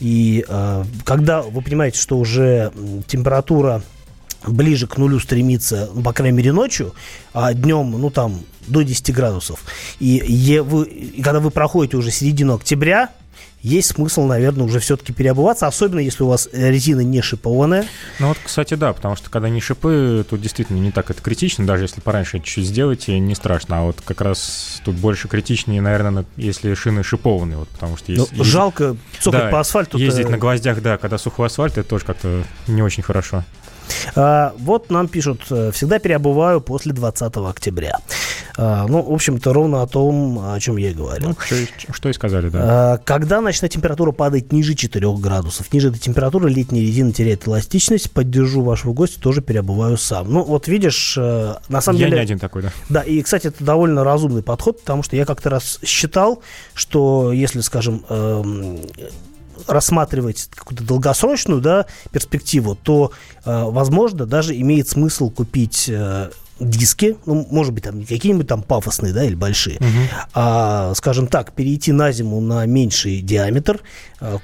И 0.00 0.44
когда 1.04 1.42
вы 1.42 1.62
понимаете, 1.62 2.00
что 2.00 2.18
уже 2.18 2.72
температура 3.06 3.82
ближе 4.46 4.86
к 4.86 4.96
нулю 4.96 5.20
стремится, 5.20 5.88
ну, 5.94 6.02
по 6.02 6.12
крайней 6.12 6.36
мере, 6.36 6.52
ночью, 6.52 6.94
а 7.32 7.52
днем, 7.54 7.90
ну, 7.92 8.10
там, 8.10 8.40
до 8.66 8.82
10 8.82 9.12
градусов. 9.14 9.60
И, 9.98 10.22
е- 10.26 10.62
вы, 10.62 10.84
и 10.86 11.22
когда 11.22 11.40
вы 11.40 11.50
проходите 11.50 11.96
уже 11.96 12.10
середину 12.10 12.54
октября, 12.54 13.10
есть 13.62 13.94
смысл, 13.94 14.24
наверное, 14.24 14.64
уже 14.66 14.80
все-таки 14.80 15.12
переобуваться, 15.12 15.68
особенно 15.68 16.00
если 16.00 16.24
у 16.24 16.26
вас 16.26 16.48
э, 16.52 16.70
резина 16.70 17.00
не 17.02 17.22
шипованная. 17.22 17.86
Ну 18.18 18.28
вот, 18.28 18.38
кстати, 18.42 18.74
да, 18.74 18.92
потому 18.92 19.14
что 19.14 19.30
когда 19.30 19.48
не 19.48 19.60
шипы, 19.60 20.26
тут 20.28 20.40
действительно 20.40 20.78
не 20.78 20.90
так 20.90 21.10
это 21.10 21.22
критично, 21.22 21.64
даже 21.64 21.84
если 21.84 22.00
пораньше 22.00 22.38
чуть-чуть 22.38 22.66
сделаете, 22.66 23.20
не 23.20 23.36
страшно. 23.36 23.78
А 23.78 23.82
вот 23.82 24.00
как 24.04 24.20
раз 24.20 24.80
тут 24.84 24.96
больше 24.96 25.28
критичнее, 25.28 25.80
наверное, 25.80 26.24
если 26.36 26.74
шины 26.74 27.04
шипованные, 27.04 27.58
вот, 27.58 27.68
потому 27.68 27.96
что 27.96 28.10
Ну, 28.10 28.26
есть... 28.32 28.44
жалко 28.44 28.96
цокать 29.20 29.44
да, 29.44 29.50
по 29.50 29.60
асфальту. 29.60 29.96
Ездить 29.96 30.28
на 30.28 30.38
гвоздях, 30.38 30.82
да, 30.82 30.98
когда 30.98 31.16
сухой 31.16 31.46
асфальт, 31.46 31.78
это 31.78 31.88
тоже 31.88 32.04
как-то 32.04 32.42
не 32.66 32.82
очень 32.82 33.04
хорошо. 33.04 33.44
А, 34.14 34.54
вот 34.58 34.90
нам 34.90 35.08
пишут, 35.08 35.42
э, 35.50 35.70
всегда 35.72 35.98
переобуваю 35.98 36.60
после 36.60 36.92
20 36.92 37.48
октября. 37.48 37.98
А, 38.56 38.86
ну, 38.86 39.02
в 39.02 39.12
общем-то, 39.12 39.52
ровно 39.52 39.82
о 39.82 39.86
том, 39.86 40.38
о 40.52 40.60
чем 40.60 40.76
я 40.76 40.90
и 40.90 40.94
говорил. 40.94 41.28
Ну, 41.28 41.36
что, 41.38 41.56
что 41.92 42.08
и 42.08 42.12
сказали, 42.12 42.48
да. 42.48 42.60
А, 42.62 42.98
Когда 42.98 43.40
ночная 43.40 43.70
температура 43.70 44.12
падает 44.12 44.52
ниже 44.52 44.74
4 44.74 45.16
градусов, 45.16 45.72
ниже 45.72 45.88
этой 45.88 45.98
температуры 45.98 46.50
летняя 46.50 46.82
резина 46.82 47.12
теряет 47.12 47.48
эластичность, 47.48 48.10
поддержу 48.10 48.62
вашего 48.62 48.92
гостя, 48.92 49.20
тоже 49.20 49.40
переобуваю 49.40 49.96
сам. 49.96 50.30
Ну, 50.30 50.42
вот 50.42 50.68
видишь, 50.68 51.16
э, 51.18 51.54
на 51.68 51.80
самом 51.80 51.98
Я 51.98 52.06
деле... 52.06 52.18
не 52.18 52.22
один 52.22 52.38
такой, 52.38 52.62
да. 52.62 52.72
Да, 52.88 53.00
и, 53.00 53.22
кстати, 53.22 53.48
это 53.48 53.64
довольно 53.64 54.04
разумный 54.04 54.42
подход, 54.42 54.80
потому 54.80 55.02
что 55.02 55.16
я 55.16 55.24
как-то 55.24 55.50
раз 55.50 55.78
считал, 55.84 56.42
что 56.74 57.32
если, 57.32 57.60
скажем, 57.60 58.04
эм, 58.08 58.80
рассматривать 59.66 60.48
какую-то 60.54 60.84
долгосрочную 60.84 61.60
да, 61.60 61.86
перспективу, 62.10 62.74
то, 62.74 63.12
э, 63.44 63.64
возможно, 63.64 64.26
даже 64.26 64.58
имеет 64.58 64.88
смысл 64.88 65.30
купить 65.30 65.86
э, 65.88 66.30
диски, 66.60 67.16
ну, 67.26 67.46
может 67.50 67.72
быть, 67.72 67.84
там 67.84 67.98
не 67.98 68.04
какие-нибудь 68.04 68.46
там 68.46 68.62
пафосные, 68.62 69.12
да, 69.12 69.24
или 69.24 69.34
большие, 69.34 69.78
а, 70.34 70.92
скажем 70.94 71.26
так, 71.26 71.52
перейти 71.52 71.92
на 71.92 72.12
зиму 72.12 72.40
на 72.40 72.66
меньший 72.66 73.20
диаметр, 73.20 73.80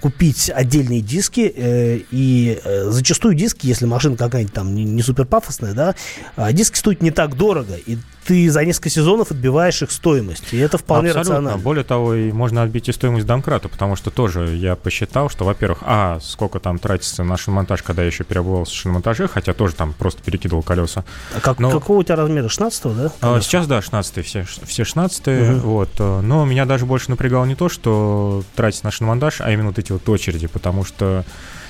купить 0.01 0.51
отдельные 0.55 1.01
диски, 1.01 1.53
э, 1.55 2.01
и 2.11 2.61
э, 2.65 2.91
зачастую 2.91 3.35
диски, 3.35 3.67
если 3.67 3.87
машина 3.87 4.17
какая-нибудь 4.17 4.55
там 4.55 4.75
не, 4.75 5.03
супер 5.03 5.25
пафосная, 5.27 5.75
да, 5.75 5.95
а 6.37 6.53
диски 6.53 6.77
стоят 6.77 7.03
не 7.03 7.11
так 7.11 7.37
дорого, 7.37 7.75
и 7.75 7.99
ты 8.27 8.51
за 8.51 8.63
несколько 8.63 8.91
сезонов 8.91 9.31
отбиваешь 9.31 9.81
их 9.81 9.91
стоимость, 9.91 10.53
и 10.53 10.59
это 10.59 10.77
вполне 10.77 11.09
Абсолютно. 11.11 11.35
рационально. 11.37 11.63
Более 11.63 11.85
того, 11.85 12.13
и 12.15 12.31
можно 12.31 12.63
отбить 12.63 12.89
и 12.91 12.93
стоимость 12.93 13.25
домкрата, 13.25 13.71
потому 13.71 13.97
что 13.97 14.11
тоже 14.11 14.55
я 14.55 14.77
посчитал, 14.77 15.31
что, 15.31 15.47
во-первых, 15.47 15.79
а, 15.83 16.19
сколько 16.21 16.59
там 16.59 16.79
тратится 16.79 17.25
на 17.25 17.39
шиномонтаж, 17.39 17.83
когда 17.83 18.03
я 18.03 18.09
еще 18.09 18.25
переобувался 18.25 18.73
в 18.73 18.77
шиномонтаже, 18.77 19.29
хотя 19.29 19.55
тоже 19.55 19.75
там 19.75 19.95
просто 19.95 20.23
перекидывал 20.23 20.63
колеса. 20.63 21.05
А 21.35 21.41
как- 21.41 21.59
Но- 21.59 21.71
какого 21.71 22.01
у 22.01 22.03
тебя 22.03 22.17
размера? 22.17 22.49
16 22.51 22.95
да? 22.95 23.13
А, 23.23 23.41
Сейчас, 23.41 23.67
да, 23.67 23.81
16 23.81 24.23
все, 24.27 24.45
все 24.67 24.85
16 24.85 25.59
вот. 25.63 25.89
э, 25.99 26.21
Но 26.21 26.45
меня 26.45 26.67
даже 26.67 26.85
больше 26.85 27.09
напрягало 27.11 27.47
не 27.47 27.55
то, 27.55 27.71
что 27.71 28.45
тратить 28.55 28.85
на 28.85 28.91
шиномонтаж, 28.91 29.41
а 29.41 29.51
именно 29.51 29.68
вот 29.69 29.79
эти 29.79 29.93
вот 29.93 30.09
очереди, 30.09 30.47
потому 30.47 30.85
что 30.85 31.25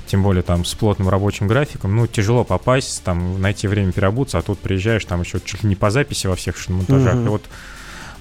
тем 0.06 0.22
более 0.22 0.42
там 0.42 0.64
с 0.64 0.74
плотным 0.74 1.08
рабочим 1.08 1.46
графиком, 1.46 1.94
ну, 1.94 2.06
тяжело 2.06 2.42
попасть, 2.44 3.02
там, 3.04 3.40
найти 3.40 3.68
время 3.68 3.92
переобуться, 3.92 4.38
а 4.38 4.42
тут 4.42 4.58
приезжаешь, 4.58 5.04
там 5.04 5.20
еще 5.20 5.38
чуть 5.44 5.62
ли 5.62 5.68
не 5.68 5.76
по 5.76 5.90
записи 5.90 6.26
во 6.26 6.34
всех 6.34 6.56
шиномонтажах. 6.56 7.14
Мгм. 7.14 7.26
И 7.26 7.28
вот 7.28 7.44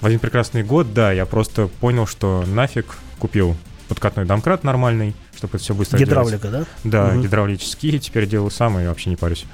в 0.00 0.06
один 0.06 0.18
прекрасный 0.18 0.62
год, 0.62 0.92
да, 0.92 1.12
я 1.12 1.24
просто 1.26 1.68
понял, 1.80 2.06
что 2.06 2.44
нафиг 2.46 2.98
купил 3.18 3.56
подкатной 3.88 4.26
домкрат 4.26 4.64
нормальный, 4.64 5.16
чтобы 5.34 5.56
это 5.56 5.64
все 5.64 5.74
быстро 5.74 5.96
делать. 5.98 6.10
Гидравлика, 6.10 6.48
да? 6.48 6.64
Да, 6.84 7.12
Мгм. 7.12 7.22
гидравлический, 7.22 7.98
теперь 7.98 8.26
делаю 8.26 8.50
сам 8.50 8.78
и 8.78 8.86
вообще 8.86 9.10
не 9.10 9.16
парюсь. 9.16 9.46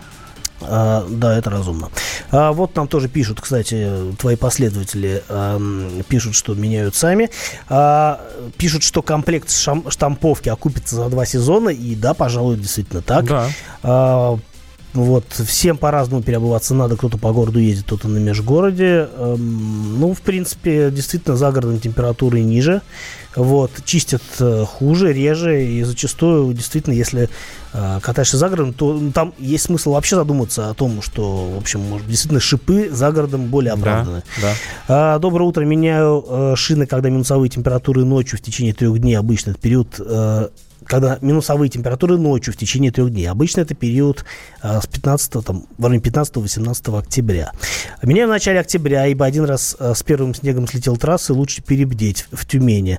А, 0.66 1.06
да, 1.08 1.36
это 1.36 1.50
разумно. 1.50 1.90
А, 2.30 2.52
вот 2.52 2.74
нам 2.76 2.88
тоже 2.88 3.08
пишут, 3.08 3.40
кстати, 3.40 3.88
твои 4.18 4.36
последователи 4.36 5.22
ам, 5.28 6.02
пишут, 6.08 6.34
что 6.34 6.54
меняют 6.54 6.94
сами. 6.94 7.30
А, 7.68 8.20
пишут, 8.56 8.82
что 8.82 9.02
комплект 9.02 9.48
шам- 9.48 9.90
штамповки 9.90 10.48
окупится 10.48 10.96
за 10.96 11.08
два 11.08 11.26
сезона. 11.26 11.68
И 11.70 11.94
да, 11.94 12.14
пожалуй, 12.14 12.56
действительно 12.56 13.02
так. 13.02 13.24
Да. 13.24 13.48
А, 13.82 14.38
вот, 14.94 15.24
всем 15.32 15.76
по-разному 15.76 16.22
переобуваться 16.22 16.72
надо. 16.72 16.96
Кто-то 16.96 17.18
по 17.18 17.32
городу 17.32 17.58
ездит, 17.58 17.84
кто-то 17.84 18.06
на 18.06 18.18
межгороде. 18.18 19.08
Эм, 19.16 19.98
ну, 19.98 20.14
в 20.14 20.20
принципе, 20.20 20.90
действительно, 20.92 21.36
за 21.36 21.50
городом 21.50 21.80
температуры 21.80 22.40
ниже. 22.40 22.80
Вот, 23.34 23.72
чистят 23.84 24.22
э, 24.38 24.64
хуже, 24.64 25.12
реже. 25.12 25.64
И 25.64 25.82
зачастую, 25.82 26.54
действительно, 26.54 26.94
если 26.94 27.28
э, 27.72 27.98
катаешься 28.00 28.38
за 28.38 28.48
городом, 28.48 28.72
то 28.72 28.92
ну, 28.92 29.10
там 29.10 29.34
есть 29.38 29.64
смысл 29.64 29.94
вообще 29.94 30.14
задуматься 30.14 30.70
о 30.70 30.74
том, 30.74 31.02
что, 31.02 31.50
в 31.50 31.58
общем, 31.58 31.80
может, 31.80 32.06
действительно, 32.06 32.38
шипы 32.38 32.88
за 32.92 33.10
городом 33.10 33.46
более 33.46 33.72
оправданы. 33.72 34.22
Да, 34.40 34.54
да. 34.86 35.18
Доброе 35.18 35.46
утро. 35.46 35.64
Меняю 35.64 36.24
э, 36.28 36.54
шины, 36.56 36.86
когда 36.86 37.10
минусовые 37.10 37.50
температуры 37.50 38.04
ночью 38.04 38.38
в 38.38 38.42
течение 38.42 38.72
трех 38.72 38.96
дней. 39.00 39.16
Обычно 39.16 39.50
этот 39.50 39.62
период 39.62 39.88
э, 39.98 40.48
когда 40.86 41.18
минусовые 41.20 41.68
температуры 41.68 42.16
ночью 42.18 42.52
в 42.52 42.56
течение 42.56 42.90
трех 42.90 43.10
дней. 43.10 43.26
Обычно 43.26 43.60
это 43.60 43.74
период 43.74 44.24
а, 44.62 44.80
с 44.80 44.86
15, 44.86 45.44
там, 45.44 45.66
во 45.78 45.88
время 45.88 46.02
15-18 46.02 46.98
октября. 46.98 47.52
Меня 48.02 48.26
в 48.26 48.30
начале 48.30 48.60
октября, 48.60 49.06
ибо 49.06 49.24
один 49.24 49.44
раз 49.44 49.76
а, 49.78 49.94
с 49.94 50.02
первым 50.02 50.34
снегом 50.34 50.66
слетел 50.66 50.96
трассы, 50.96 51.32
лучше 51.32 51.62
перебдеть 51.62 52.26
в 52.32 52.46
Тюмени. 52.46 52.98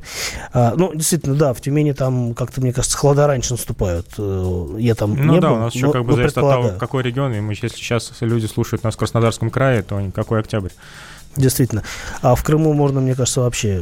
А, 0.54 0.74
ну, 0.76 0.93
действительно, 0.93 1.36
да, 1.36 1.54
в 1.54 1.62
Тюмени 1.62 1.91
там 1.93 2.34
как-то, 2.34 2.62
мне 2.62 2.74
кажется, 2.74 2.98
холода 2.98 3.28
раньше 3.28 3.54
наступают. 3.54 4.08
Э, 4.17 4.76
Я 4.80 4.95
там 4.95 5.15
Ну 5.15 5.34
не 5.34 5.39
да, 5.39 5.50
был, 5.50 5.56
у 5.56 5.60
нас 5.60 5.74
но- 5.74 5.80
еще 5.80 5.91
как 5.91 6.06
бы 6.06 6.13
зависит 6.13 6.38
от 6.38 6.43
того, 6.50 6.71
какой 6.80 7.04
регион. 7.04 7.34
И 7.34 7.39
мы, 7.39 7.54
если 7.54 7.67
сейчас 7.69 8.12
люди 8.21 8.45
слушают 8.45 8.84
нас 8.84 8.95
в 8.95 8.98
Краснодарском 8.98 9.50
крае, 9.50 9.84
то 9.84 10.02
какой 10.13 10.39
октябрь? 10.39 10.69
Действительно. 11.38 11.84
А 12.21 12.36
в 12.36 12.43
Крыму 12.43 12.74
можно, 12.74 13.02
мне 13.02 13.15
кажется, 13.15 13.41
вообще... 13.41 13.82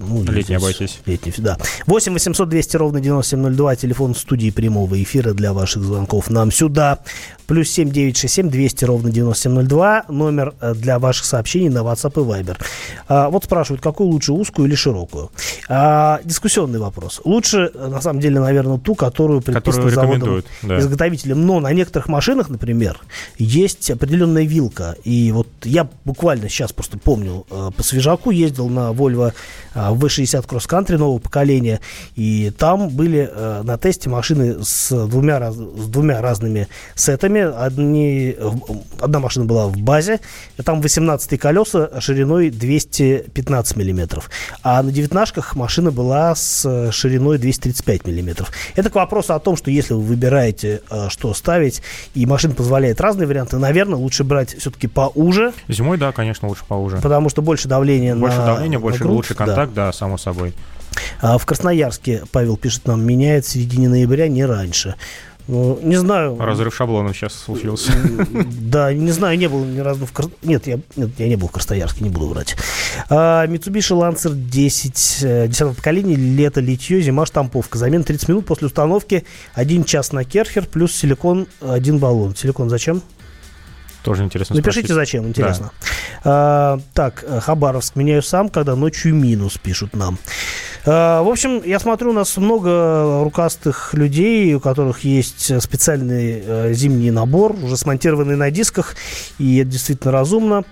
Ну, 0.00 0.22
Летний 0.24 0.56
обойтись. 0.56 1.00
Летний, 1.04 1.32
да. 1.38 1.58
8 1.86 2.12
800 2.12 2.48
200 2.48 2.76
ровно 2.76 3.00
9702, 3.00 3.76
телефон 3.76 4.14
студии 4.14 4.50
прямого 4.50 5.02
эфира 5.02 5.34
для 5.34 5.52
ваших 5.52 5.82
звонков 5.82 6.30
нам 6.30 6.50
сюда. 6.50 7.00
Плюс 7.46 7.70
7 7.70 7.90
967 7.90 8.50
200 8.50 8.84
ровно 8.84 9.10
9702, 9.10 10.04
номер 10.08 10.54
э, 10.60 10.74
для 10.74 10.98
ваших 10.98 11.26
сообщений 11.26 11.68
на 11.68 11.78
WhatsApp 11.78 12.12
и 12.14 12.42
Viber. 12.42 12.56
А, 13.08 13.28
вот 13.30 13.44
спрашивают, 13.44 13.82
какую 13.82 14.10
лучше, 14.10 14.32
узкую 14.32 14.66
или 14.66 14.74
широкую? 14.74 15.30
А, 15.68 16.20
дискуссионный 16.24 16.78
вопрос. 16.78 17.20
Лучше, 17.24 17.70
э, 17.72 17.88
на 17.88 18.00
самом 18.00 18.20
деле, 18.20 18.40
наверное, 18.40 18.78
ту, 18.78 18.94
которую 18.94 19.42
предписано 19.42 19.90
заводом 19.90 20.42
да. 20.62 20.78
изготовителем. 20.78 21.46
Но 21.46 21.60
на 21.60 21.72
некоторых 21.72 22.08
машинах, 22.08 22.48
например, 22.48 22.98
есть 23.38 23.90
определенная 23.90 24.44
вилка. 24.44 24.96
И 25.04 25.30
вот 25.32 25.48
я 25.64 25.88
буквально 26.04 26.48
сейчас 26.48 26.72
просто 26.72 26.85
помню, 26.96 27.46
э, 27.50 27.70
по 27.76 27.82
свежаку 27.82 28.30
ездил 28.30 28.68
на 28.68 28.92
Volvo 28.92 29.32
э, 29.74 29.78
V60 29.78 30.46
Cross 30.46 30.68
Country 30.68 30.96
нового 30.96 31.18
поколения. 31.18 31.80
И 32.14 32.52
там 32.56 32.88
были 32.88 33.28
э, 33.30 33.62
на 33.62 33.78
тесте 33.78 34.08
машины 34.08 34.62
с 34.62 35.06
двумя, 35.06 35.52
с 35.52 35.56
двумя 35.56 36.20
разными 36.20 36.68
сетами. 36.94 37.40
Одни, 37.40 38.36
одна 39.00 39.18
машина 39.18 39.44
была 39.44 39.66
в 39.66 39.76
базе, 39.78 40.20
там 40.64 40.80
18 40.80 41.38
колеса 41.38 42.00
шириной 42.00 42.50
215 42.50 43.76
миллиметров. 43.76 44.30
А 44.62 44.82
на 44.82 44.92
девятнашках 44.92 45.56
машина 45.56 45.90
была 45.90 46.34
с 46.34 46.64
э, 46.64 46.90
шириной 46.92 47.38
235 47.38 48.06
миллиметров. 48.06 48.52
Это 48.74 48.90
к 48.90 48.94
вопросу 48.94 49.34
о 49.34 49.38
том, 49.38 49.56
что 49.56 49.70
если 49.70 49.94
вы 49.94 50.00
выбираете, 50.02 50.82
что 51.08 51.34
ставить, 51.34 51.82
и 52.14 52.24
машина 52.26 52.54
позволяет 52.54 53.00
разные 53.00 53.26
варианты, 53.26 53.58
наверное, 53.58 53.96
лучше 53.96 54.24
брать 54.24 54.56
все-таки 54.56 54.86
поуже, 54.86 55.52
Зимой, 55.68 55.98
да, 55.98 56.12
конечно, 56.12 56.48
лучше 56.48 56.64
поуже. 56.66 56.75
Потому 57.02 57.28
что 57.28 57.42
больше 57.42 57.68
давления 57.68 58.14
Больше 58.14 58.38
на 58.38 58.46
давления, 58.46 58.78
на 58.78 58.82
больше 58.82 59.00
грудь, 59.00 59.16
лучший 59.16 59.36
да. 59.36 59.44
контакт, 59.46 59.72
да, 59.74 59.92
само 59.92 60.18
собой. 60.18 60.54
А 61.20 61.38
в 61.38 61.46
Красноярске, 61.46 62.22
Павел 62.32 62.56
пишет 62.56 62.86
нам, 62.86 63.04
меняет 63.04 63.44
в 63.44 63.48
середине 63.48 63.88
ноября, 63.88 64.28
не 64.28 64.44
раньше. 64.44 64.94
Ну, 65.48 65.78
не 65.80 65.94
знаю. 65.94 66.36
Разрыв 66.40 66.74
шаблонов 66.74 67.16
сейчас 67.16 67.32
случился. 67.34 67.92
Да, 68.60 68.92
не 68.92 69.12
знаю, 69.12 69.38
не 69.38 69.48
был 69.48 69.64
ни 69.64 69.78
разу 69.78 70.04
в 70.04 70.12
Крас- 70.12 70.30
Нет, 70.42 70.66
я, 70.66 70.80
нет, 70.96 71.10
я 71.18 71.28
не 71.28 71.36
был 71.36 71.46
в 71.46 71.52
Красноярске, 71.52 72.02
не 72.02 72.10
буду 72.10 72.26
врать. 72.26 72.56
А, 73.08 73.46
Mitsubishi 73.46 73.96
Lancer 73.96 74.34
10, 74.34 75.18
э, 75.22 75.46
10 75.46 75.76
поколения, 75.76 76.16
лето, 76.16 76.60
литье, 76.60 77.00
зима, 77.00 77.26
штамповка. 77.26 77.78
Замена 77.78 78.02
30 78.02 78.28
минут 78.28 78.46
после 78.46 78.66
установки, 78.66 79.24
1 79.54 79.84
час 79.84 80.10
на 80.12 80.24
керхер, 80.24 80.66
плюс 80.66 80.92
силикон, 80.92 81.46
один 81.60 81.98
баллон. 81.98 82.34
Силикон 82.34 82.68
зачем? 82.68 83.02
Тоже 84.06 84.22
интересно 84.22 84.54
Напишите, 84.54 84.86
спросить. 84.86 84.94
зачем, 84.94 85.26
интересно. 85.26 85.72
А, 86.22 86.78
так, 86.94 87.24
Хабаровск 87.40 87.96
меняю 87.96 88.22
сам, 88.22 88.50
когда 88.50 88.76
ночью 88.76 89.12
минус, 89.16 89.58
пишут 89.58 89.96
нам. 89.96 90.16
А, 90.84 91.24
в 91.24 91.28
общем, 91.28 91.60
я 91.64 91.80
смотрю, 91.80 92.10
у 92.10 92.12
нас 92.12 92.36
много 92.36 93.24
рукастых 93.24 93.94
людей, 93.94 94.54
у 94.54 94.60
которых 94.60 95.00
есть 95.00 95.60
специальный 95.60 96.40
э, 96.40 96.72
зимний 96.72 97.10
набор, 97.10 97.56
уже 97.60 97.76
смонтированный 97.76 98.36
на 98.36 98.52
дисках, 98.52 98.94
и 99.40 99.58
это 99.58 99.70
действительно 99.72 100.12
разумно. 100.12 100.62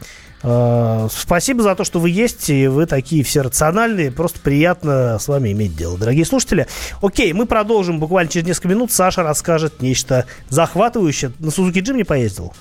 А, 0.44 1.08
Спасибо 1.10 1.64
за 1.64 1.74
то, 1.74 1.82
что 1.82 1.98
вы 1.98 2.10
есть, 2.10 2.48
и 2.50 2.68
вы 2.68 2.86
такие 2.86 3.24
все 3.24 3.40
рациональные, 3.40 4.12
просто 4.12 4.38
приятно 4.38 5.18
с 5.18 5.26
вами 5.26 5.50
иметь 5.50 5.74
дело. 5.74 5.98
Дорогие 5.98 6.24
слушатели, 6.24 6.68
окей, 7.02 7.32
мы 7.32 7.46
продолжим 7.46 7.98
буквально 7.98 8.30
через 8.30 8.46
несколько 8.46 8.68
минут. 8.68 8.92
Саша 8.92 9.24
расскажет 9.24 9.82
нечто 9.82 10.26
захватывающее. 10.50 11.32
На 11.40 11.50
Сузуки 11.50 11.80
Джим 11.80 11.96
не 11.96 12.04
поездил? 12.04 12.52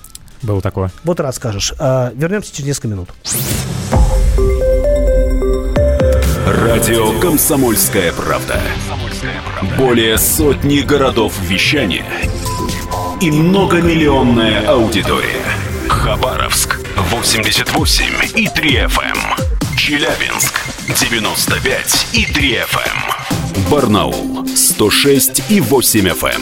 Было 0.43 0.62
такое. 0.62 0.91
Вот 1.03 1.19
и 1.19 1.23
расскажешь. 1.23 1.73
А, 1.79 2.12
вернемся 2.15 2.53
через 2.53 2.67
несколько 2.67 2.89
минут. 2.89 3.10
Радио 6.45 7.17
«Комсомольская 7.19 8.12
правда». 8.12 8.62
Более 9.77 10.17
сотни 10.17 10.79
городов 10.79 11.34
вещания 11.41 12.06
и 13.21 13.32
многомиллионная 13.32 14.67
аудитория. 14.67 15.41
Хабаровск 15.88 16.79
88 16.97 18.06
и 18.36 18.47
3 18.49 18.75
FM. 18.86 19.77
Челябинск 19.77 20.60
95 20.88 22.08
и 22.13 22.25
3 22.25 22.56
FM. 22.56 23.69
Барнаул 23.69 24.45
106 24.47 25.43
и 25.49 25.62
8 25.62 26.08
FM. 26.10 26.41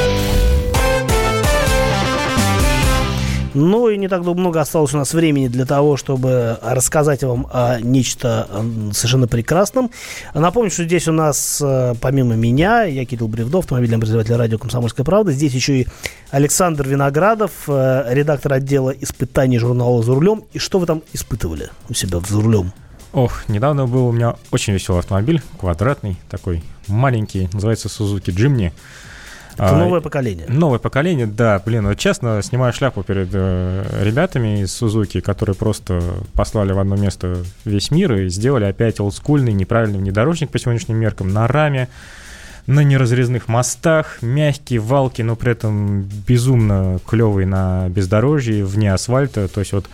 Ну 3.53 3.89
и 3.89 3.97
не 3.97 4.07
так 4.07 4.23
много 4.23 4.61
осталось 4.61 4.93
у 4.93 4.97
нас 4.97 5.13
времени 5.13 5.47
для 5.47 5.65
того, 5.65 5.97
чтобы 5.97 6.57
рассказать 6.61 7.23
вам 7.23 7.47
о 7.51 7.79
нечто 7.81 8.47
совершенно 8.93 9.27
прекрасном. 9.27 9.91
Напомню, 10.33 10.71
что 10.71 10.85
здесь 10.85 11.07
у 11.07 11.11
нас, 11.11 11.61
э, 11.61 11.93
помимо 11.99 12.35
меня, 12.35 12.83
я 12.83 13.05
Кирилл 13.05 13.27
Бревдо, 13.27 13.59
автомобильный 13.59 13.97
обозреватель 13.97 14.35
радио 14.35 14.57
«Комсомольская 14.57 15.05
правда», 15.05 15.33
здесь 15.33 15.53
еще 15.53 15.81
и 15.81 15.87
Александр 16.29 16.87
Виноградов, 16.87 17.51
э, 17.67 18.05
редактор 18.11 18.53
отдела 18.53 18.91
испытаний 18.91 19.59
журнала 19.59 20.01
«За 20.01 20.13
рулем». 20.13 20.43
И 20.53 20.59
что 20.59 20.79
вы 20.79 20.85
там 20.85 21.03
испытывали 21.11 21.69
у 21.89 21.93
себя 21.93 22.19
«За 22.19 22.39
рулем»? 22.39 22.71
Ох, 23.11 23.49
недавно 23.49 23.85
был 23.85 24.07
у 24.07 24.11
меня 24.13 24.35
очень 24.51 24.71
веселый 24.73 24.99
автомобиль, 24.99 25.41
квадратный, 25.59 26.15
такой 26.29 26.63
маленький, 26.87 27.49
называется 27.51 27.89
Suzuki 27.89 28.33
Jimny. 28.33 28.71
Это 29.53 29.75
А, 29.75 29.77
новое 29.77 30.01
поколение. 30.01 30.45
Новое 30.47 30.79
поколение, 30.79 31.27
да, 31.27 31.61
блин, 31.65 31.87
вот 31.87 31.97
честно, 31.97 32.41
снимаю 32.41 32.73
шляпу 32.73 33.03
перед 33.03 33.29
э, 33.33 34.01
ребятами 34.01 34.61
из 34.61 34.73
Сузуки, 34.73 35.19
которые 35.19 35.55
просто 35.55 36.01
послали 36.33 36.71
в 36.71 36.79
одно 36.79 36.95
место 36.95 37.37
весь 37.65 37.91
мир 37.91 38.13
и 38.13 38.29
сделали 38.29 38.65
опять 38.65 38.99
олдскульный 38.99 39.53
неправильный 39.53 39.99
внедорожник 39.99 40.49
по 40.49 40.59
сегодняшним 40.59 40.97
меркам 40.97 41.29
на 41.29 41.47
раме, 41.47 41.89
на 42.67 42.81
неразрезных 42.81 43.47
мостах, 43.47 44.21
мягкие 44.21 44.79
валки, 44.79 45.21
но 45.21 45.35
при 45.35 45.51
этом 45.51 46.03
безумно 46.27 46.99
клевый 47.07 47.45
на 47.45 47.89
бездорожье, 47.89 48.65
вне 48.65 48.93
асфальта, 48.93 49.47
то 49.47 49.59
есть 49.59 49.73
вот 49.73 49.87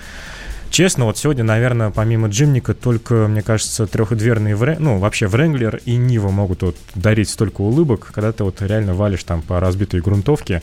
Честно, 0.69 1.05
вот 1.05 1.17
сегодня, 1.17 1.43
наверное, 1.43 1.89
помимо 1.91 2.27
Джимника, 2.27 2.73
только, 2.73 3.27
мне 3.27 3.41
кажется, 3.41 3.87
трехдверные, 3.87 4.55
Врэ- 4.55 4.77
ну, 4.79 4.99
вообще 4.99 5.27
Вренглер 5.27 5.79
и 5.85 5.95
Нива 5.95 6.29
могут 6.29 6.61
вот 6.61 6.75
дарить 6.95 7.29
столько 7.29 7.61
улыбок, 7.61 8.11
когда 8.13 8.31
ты 8.31 8.43
вот 8.43 8.61
реально 8.61 8.93
валишь 8.93 9.23
там 9.23 9.41
по 9.41 9.59
разбитой 9.59 10.01
грунтовке, 10.01 10.61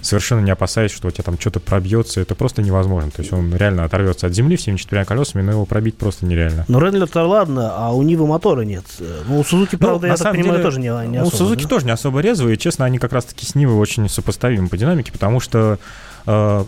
совершенно 0.00 0.40
не 0.40 0.50
опасаясь, 0.50 0.90
что 0.92 1.08
у 1.08 1.10
тебя 1.10 1.24
там 1.24 1.38
что-то 1.40 1.60
пробьется, 1.60 2.20
это 2.20 2.34
просто 2.34 2.60
невозможно. 2.60 3.10
То 3.10 3.22
есть 3.22 3.32
он 3.32 3.54
реально 3.54 3.84
оторвется 3.84 4.26
от 4.26 4.34
земли 4.34 4.56
всеми 4.56 4.76
четырьмя 4.76 5.04
колесами, 5.04 5.42
но 5.42 5.52
его 5.52 5.64
пробить 5.64 5.96
просто 5.96 6.26
нереально. 6.26 6.64
Ну, 6.68 6.80
Рендлер-то 6.80 7.24
ладно, 7.24 7.72
а 7.74 7.92
у 7.94 8.02
Нивы 8.02 8.26
мотора 8.26 8.62
нет. 8.62 8.84
Ну, 9.28 9.40
у 9.40 9.44
Сузуки, 9.44 9.76
Ну, 9.76 9.86
правда, 9.86 10.08
на 10.08 10.12
я 10.12 10.16
так 10.16 10.32
понимаю, 10.32 10.54
деле, 10.54 10.62
тоже 10.64 10.80
не, 10.80 10.86
не 11.08 11.18
У 11.18 11.22
особо, 11.22 11.36
Сузуки 11.36 11.62
да? 11.62 11.68
тоже 11.68 11.86
не 11.86 11.92
особо 11.92 12.20
резвые, 12.20 12.56
и, 12.56 12.58
честно, 12.58 12.84
они 12.84 12.98
как 12.98 13.12
раз-таки 13.12 13.46
с 13.46 13.54
Нивой 13.54 13.76
очень 13.76 14.08
сопоставимы 14.08 14.68
по 14.68 14.76
динамике, 14.76 15.12
потому 15.12 15.38
что 15.40 15.78
э, 16.26 16.64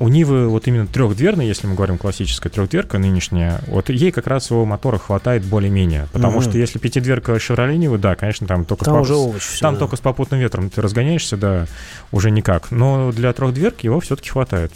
у 0.00 0.08
Нивы 0.08 0.48
вот 0.48 0.66
именно 0.66 0.86
трехдверная, 0.86 1.44
если 1.44 1.66
мы 1.66 1.74
говорим 1.74 1.98
классическая 1.98 2.48
трехдверка 2.48 2.98
нынешняя, 2.98 3.60
вот 3.66 3.90
ей 3.90 4.10
как 4.10 4.26
раз 4.26 4.50
его 4.50 4.64
мотора 4.64 4.96
хватает 4.96 5.44
более-менее. 5.44 6.08
Потому 6.12 6.38
Мгм. 6.40 6.48
что 6.48 6.58
если 6.58 6.78
пятидверка 6.78 7.32
Chevrolet 7.32 7.76
Нивы, 7.76 7.98
да, 7.98 8.16
конечно, 8.16 8.46
там 8.46 8.64
только, 8.64 8.86
Там 8.86 8.96
с, 8.96 9.00
уже 9.02 9.14
овощ 9.14 9.58
там 9.60 9.74
да. 9.74 9.80
только 9.80 9.96
с 9.96 10.00
попутным 10.00 10.40
ветром 10.40 10.70
ты 10.70 10.80
разгоняешься, 10.80 11.36
да, 11.36 11.66
уже 12.12 12.30
никак. 12.30 12.70
Но 12.70 13.12
для 13.12 13.30
трехдверки 13.34 13.84
его 13.86 14.00
все-таки 14.00 14.30
хватает. 14.30 14.72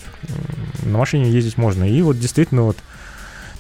На 0.83 0.99
машине 0.99 1.31
ездить 1.31 1.57
можно. 1.57 1.85
И 1.85 2.03
вот 2.03 2.19
действительно 2.19 2.63
вот 2.65 2.77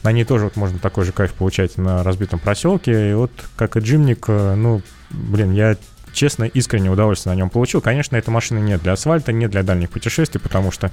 на 0.02 0.12
ней 0.12 0.24
тоже 0.24 0.44
вот 0.44 0.56
можно 0.56 0.78
такой 0.78 1.06
же 1.06 1.12
кайф 1.12 1.32
получать 1.32 1.78
на 1.78 2.02
разбитом 2.02 2.40
проселке. 2.40 3.10
И 3.10 3.14
вот 3.14 3.30
как 3.56 3.78
и 3.78 3.80
Джимник, 3.80 4.26
э, 4.28 4.54
ну, 4.54 4.82
блин, 5.08 5.52
я 5.52 5.76
честно, 6.14 6.44
искренне 6.44 6.90
удовольствие 6.90 7.34
на 7.34 7.36
нем 7.36 7.50
получил. 7.50 7.80
Конечно, 7.80 8.16
эта 8.16 8.30
машина 8.30 8.58
не 8.58 8.78
для 8.78 8.92
асфальта, 8.92 9.32
не 9.32 9.48
для 9.48 9.62
дальних 9.62 9.90
путешествий, 9.90 10.40
потому 10.40 10.70
что... 10.70 10.90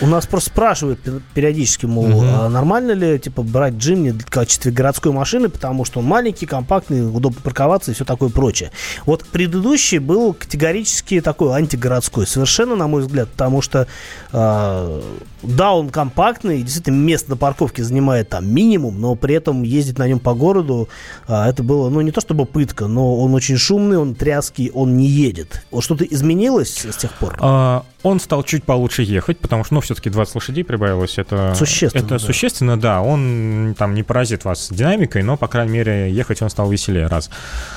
У 0.00 0.06
нас 0.06 0.26
просто 0.26 0.50
спрашивают 0.50 1.00
периодически, 1.34 1.86
мол, 1.86 2.06
угу. 2.06 2.24
а 2.24 2.48
нормально 2.48 2.92
ли, 2.92 3.18
типа, 3.18 3.42
брать 3.42 3.74
Джимни 3.74 4.10
в 4.10 4.30
качестве 4.30 4.72
городской 4.72 5.12
машины, 5.12 5.48
потому 5.48 5.84
что 5.84 6.00
он 6.00 6.06
маленький, 6.06 6.46
компактный, 6.46 7.06
удобно 7.06 7.40
парковаться 7.42 7.90
и 7.90 7.94
все 7.94 8.04
такое 8.04 8.30
прочее. 8.30 8.72
Вот 9.06 9.24
предыдущий 9.26 9.98
был 9.98 10.34
категорически 10.34 11.20
такой 11.20 11.52
антигородской, 11.52 12.26
совершенно, 12.26 12.76
на 12.76 12.88
мой 12.88 13.02
взгляд, 13.02 13.28
потому 13.28 13.62
что, 13.62 13.86
э, 14.32 15.02
да, 15.42 15.72
он 15.72 15.90
компактный, 15.90 16.62
действительно, 16.62 16.96
место 16.96 17.30
на 17.30 17.36
парковке 17.36 17.84
занимает 17.84 18.30
там 18.30 18.48
минимум, 18.48 19.00
но 19.00 19.14
при 19.14 19.34
этом 19.34 19.62
ездить 19.62 19.98
на 19.98 20.08
нем 20.08 20.18
по 20.18 20.34
городу, 20.34 20.88
э, 21.28 21.34
это 21.34 21.62
было, 21.62 21.90
ну, 21.90 22.00
не 22.00 22.10
то 22.10 22.20
чтобы 22.20 22.46
пытка, 22.46 22.86
но 22.86 23.18
он 23.20 23.34
очень 23.34 23.56
шумный, 23.56 23.98
он 23.98 24.14
тряский, 24.54 24.70
он 24.74 24.96
не 24.96 25.06
едет. 25.06 25.64
Вот 25.70 25.84
что-то 25.84 26.04
изменилось 26.04 26.84
с 26.84 26.96
тех 26.96 27.12
пор? 27.12 27.36
А, 27.40 27.84
он 28.02 28.20
стал 28.20 28.42
чуть 28.42 28.64
получше 28.64 29.02
ехать, 29.02 29.38
потому 29.38 29.64
что, 29.64 29.74
ну, 29.74 29.80
все-таки 29.80 30.10
20 30.10 30.34
лошадей 30.36 30.64
прибавилось. 30.64 31.18
Это 31.18 31.54
существенно. 31.54 32.04
Это 32.04 32.14
да. 32.14 32.18
существенно, 32.18 32.80
да. 32.80 33.02
Он 33.02 33.74
там 33.78 33.94
не 33.94 34.02
поразит 34.02 34.44
вас 34.44 34.68
динамикой, 34.70 35.22
но, 35.22 35.36
по 35.36 35.48
крайней 35.48 35.72
мере, 35.72 36.10
ехать 36.10 36.42
он 36.42 36.50
стал 36.50 36.70
веселее, 36.70 37.06
раз. 37.06 37.30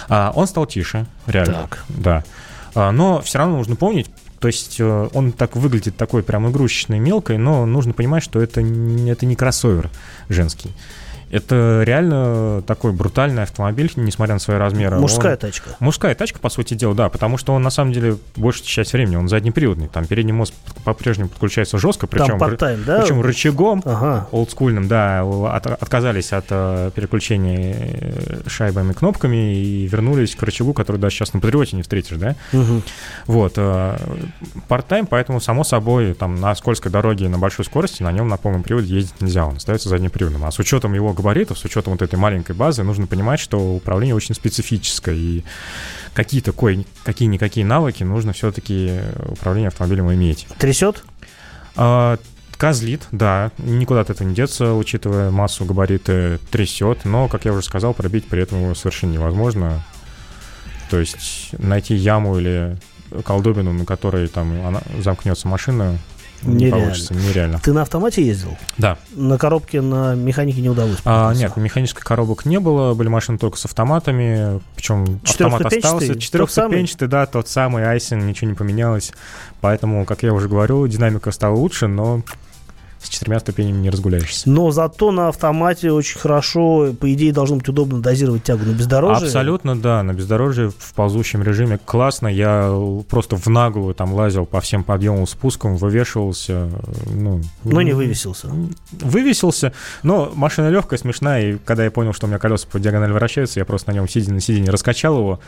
А, 0.09 0.31
он 0.35 0.47
стал 0.47 0.65
тише, 0.65 1.05
реально. 1.25 1.53
Так. 1.53 1.85
Да. 1.89 2.23
А, 2.75 2.91
но 2.91 3.21
все 3.21 3.39
равно 3.39 3.57
нужно 3.57 3.75
помнить, 3.75 4.07
то 4.39 4.47
есть 4.47 4.79
э, 4.79 5.09
он 5.13 5.31
так 5.31 5.55
выглядит 5.55 5.97
такой 5.97 6.21
прям 6.21 6.47
игрушечной, 6.49 6.99
мелкой, 6.99 7.39
но 7.39 7.65
нужно 7.65 7.93
понимать, 7.93 8.23
что 8.23 8.39
это, 8.39 8.61
это 8.61 9.25
не 9.25 9.35
кроссовер 9.35 9.89
женский. 10.29 10.71
Это 11.29 11.83
реально 11.85 12.61
такой 12.65 12.93
брутальный 12.93 13.43
автомобиль, 13.43 13.91
несмотря 13.95 14.35
на 14.35 14.39
свои 14.39 14.57
размеры. 14.57 14.97
Мужская 14.97 15.33
он... 15.33 15.37
тачка. 15.37 15.69
Мужская 15.79 16.15
тачка, 16.15 16.39
по 16.39 16.49
сути 16.49 16.73
дела, 16.73 16.95
да, 16.95 17.09
потому 17.09 17.37
что 17.37 17.53
он 17.53 17.61
на 17.61 17.69
самом 17.69 17.91
деле 17.91 18.17
большую 18.35 18.65
часть 18.65 18.93
времени 18.93 19.15
он 19.15 19.27
заднеприводный. 19.27 19.87
Там 19.87 20.05
передний 20.05 20.33
мост 20.33 20.53
по-прежнему 20.83 21.29
подключается 21.29 21.77
жестко, 21.77 22.07
причем, 22.07 22.37
time, 22.37 22.83
да? 22.85 23.01
причем 23.01 23.21
рычагом 23.21 23.81
ага. 23.85 24.27
олдскульным, 24.31 24.87
да, 24.87 25.23
от, 25.23 25.67
отказались 25.67 26.31
от 26.31 26.45
uh, 26.49 26.91
переключения 26.91 27.75
э, 27.75 28.41
шайбами 28.47 28.93
кнопками 28.93 29.55
и 29.55 29.87
вернулись 29.87 30.35
к 30.35 30.43
рычагу, 30.43 30.73
который 30.73 30.97
даже 30.97 31.15
сейчас 31.15 31.33
на 31.33 31.39
Патриоте 31.39 31.75
не 31.75 31.81
встретишь, 31.81 32.17
да? 32.17 32.35
Угу. 32.53 32.81
Вот. 33.27 33.57
Uh, 33.57 33.99
part-time, 34.69 35.07
поэтому, 35.09 35.41
само 35.41 35.63
собой, 35.63 36.13
там 36.13 36.39
на 36.39 36.55
скользкой 36.55 36.91
дороге 36.91 37.27
на 37.27 37.37
большой 37.37 37.65
скорости 37.65 38.03
на 38.03 38.11
нем 38.11 38.27
на 38.27 38.37
полном 38.37 38.63
приводе 38.63 38.95
ездить 38.95 39.21
нельзя, 39.21 39.45
он 39.45 39.57
остается 39.57 39.89
заднеприводным. 39.89 40.45
А 40.45 40.51
с 40.51 40.59
учетом 40.59 40.93
его 40.93 41.13
габаритов, 41.17 41.59
с 41.59 41.65
учетом 41.65 41.93
вот 41.93 42.01
этой 42.01 42.15
маленькой 42.17 42.55
базы, 42.55 42.83
нужно 42.83 43.07
понимать, 43.07 43.39
что 43.39 43.75
управление 43.75 44.15
очень 44.15 44.35
специфическое, 44.35 45.15
и 45.15 45.43
какие-то 46.13 46.53
какие-никакие 47.03 47.65
навыки 47.65 48.03
нужно 48.03 48.33
все-таки 48.33 48.99
управление 49.27 49.67
автомобилем 49.67 50.11
иметь. 50.13 50.47
Трясет? 50.57 51.03
А, 51.75 52.17
Козлит, 52.57 53.03
да, 53.11 53.51
никуда 53.59 54.01
от 54.01 54.09
этого 54.09 54.27
не 54.27 54.33
деться, 54.33 54.73
учитывая 54.73 55.29
массу 55.29 55.63
габариты, 55.63 56.39
трясет, 56.49 57.05
но, 57.05 57.27
как 57.27 57.45
я 57.45 57.53
уже 57.53 57.61
сказал, 57.61 57.93
пробить 57.93 58.25
при 58.27 58.41
этом 58.41 58.63
его 58.63 58.73
совершенно 58.73 59.11
невозможно. 59.11 59.83
То 60.89 60.99
есть 60.99 61.49
найти 61.59 61.93
яму 61.93 62.39
или 62.39 62.77
колдобину, 63.23 63.73
на 63.73 63.85
которой 63.85 64.27
там 64.27 64.65
она, 64.65 64.81
замкнется 64.99 65.47
машина, 65.47 65.99
не 66.43 66.69
получится, 66.69 67.13
нереально. 67.13 67.59
Ты 67.59 67.73
на 67.73 67.81
автомате 67.81 68.25
ездил? 68.25 68.57
Да. 68.77 68.97
На 69.13 69.37
коробке 69.37 69.81
на 69.81 70.15
механике 70.15 70.61
не 70.61 70.69
удалось? 70.69 70.97
А, 71.05 71.33
нет, 71.33 71.55
механических 71.57 72.03
коробок 72.03 72.45
не 72.45 72.59
было, 72.59 72.93
были 72.93 73.07
машины 73.07 73.37
только 73.37 73.57
с 73.57 73.65
автоматами, 73.65 74.61
причем 74.75 75.19
автомат 75.23 75.65
остался. 75.65 76.19
Четырехступенчатый, 76.19 77.07
да, 77.07 77.25
тот 77.25 77.47
самый 77.47 77.85
Айсен, 77.85 78.25
ничего 78.25 78.49
не 78.49 78.55
поменялось. 78.55 79.11
Поэтому, 79.61 80.05
как 80.05 80.23
я 80.23 80.33
уже 80.33 80.47
говорю, 80.47 80.85
динамика 80.87 81.31
стала 81.31 81.55
лучше, 81.55 81.87
но 81.87 82.21
с 83.01 83.09
четырьмя 83.09 83.39
ступенями 83.39 83.77
не 83.77 83.89
разгуляешься. 83.89 84.49
Но 84.49 84.71
зато 84.71 85.11
на 85.11 85.29
автомате 85.29 85.91
очень 85.91 86.19
хорошо, 86.19 86.93
по 86.99 87.13
идее, 87.13 87.31
должно 87.31 87.57
быть 87.57 87.69
удобно 87.69 88.01
дозировать 88.01 88.43
тягу 88.43 88.65
на 88.65 88.71
бездорожье. 88.71 89.27
Абсолютно, 89.27 89.79
да, 89.79 90.03
на 90.03 90.13
бездорожье 90.13 90.71
в 90.77 90.93
ползущем 90.93 91.43
режиме 91.43 91.79
классно. 91.83 92.27
Я 92.27 92.73
просто 93.09 93.35
в 93.35 93.47
наглую 93.47 93.93
там 93.93 94.13
лазил 94.13 94.45
по 94.45 94.61
всем 94.61 94.83
подъемам, 94.83 95.27
спускам, 95.27 95.77
вывешивался. 95.77 96.69
Ну, 97.11 97.41
но 97.63 97.81
не 97.81 97.93
вывесился. 97.93 98.49
Вывесился, 98.91 99.73
но 100.03 100.31
машина 100.35 100.69
легкая, 100.69 100.99
смешная, 100.99 101.51
и 101.51 101.57
когда 101.57 101.83
я 101.83 101.91
понял, 101.91 102.13
что 102.13 102.25
у 102.25 102.29
меня 102.29 102.39
колеса 102.39 102.67
по 102.71 102.79
диагонали 102.79 103.11
вращаются, 103.11 103.59
я 103.59 103.65
просто 103.65 103.91
на 103.91 103.95
нем 103.95 104.07
сидя 104.07 104.33
на 104.33 104.41
сиденье 104.41 104.71
раскачал 104.71 105.17
его, 105.17 105.39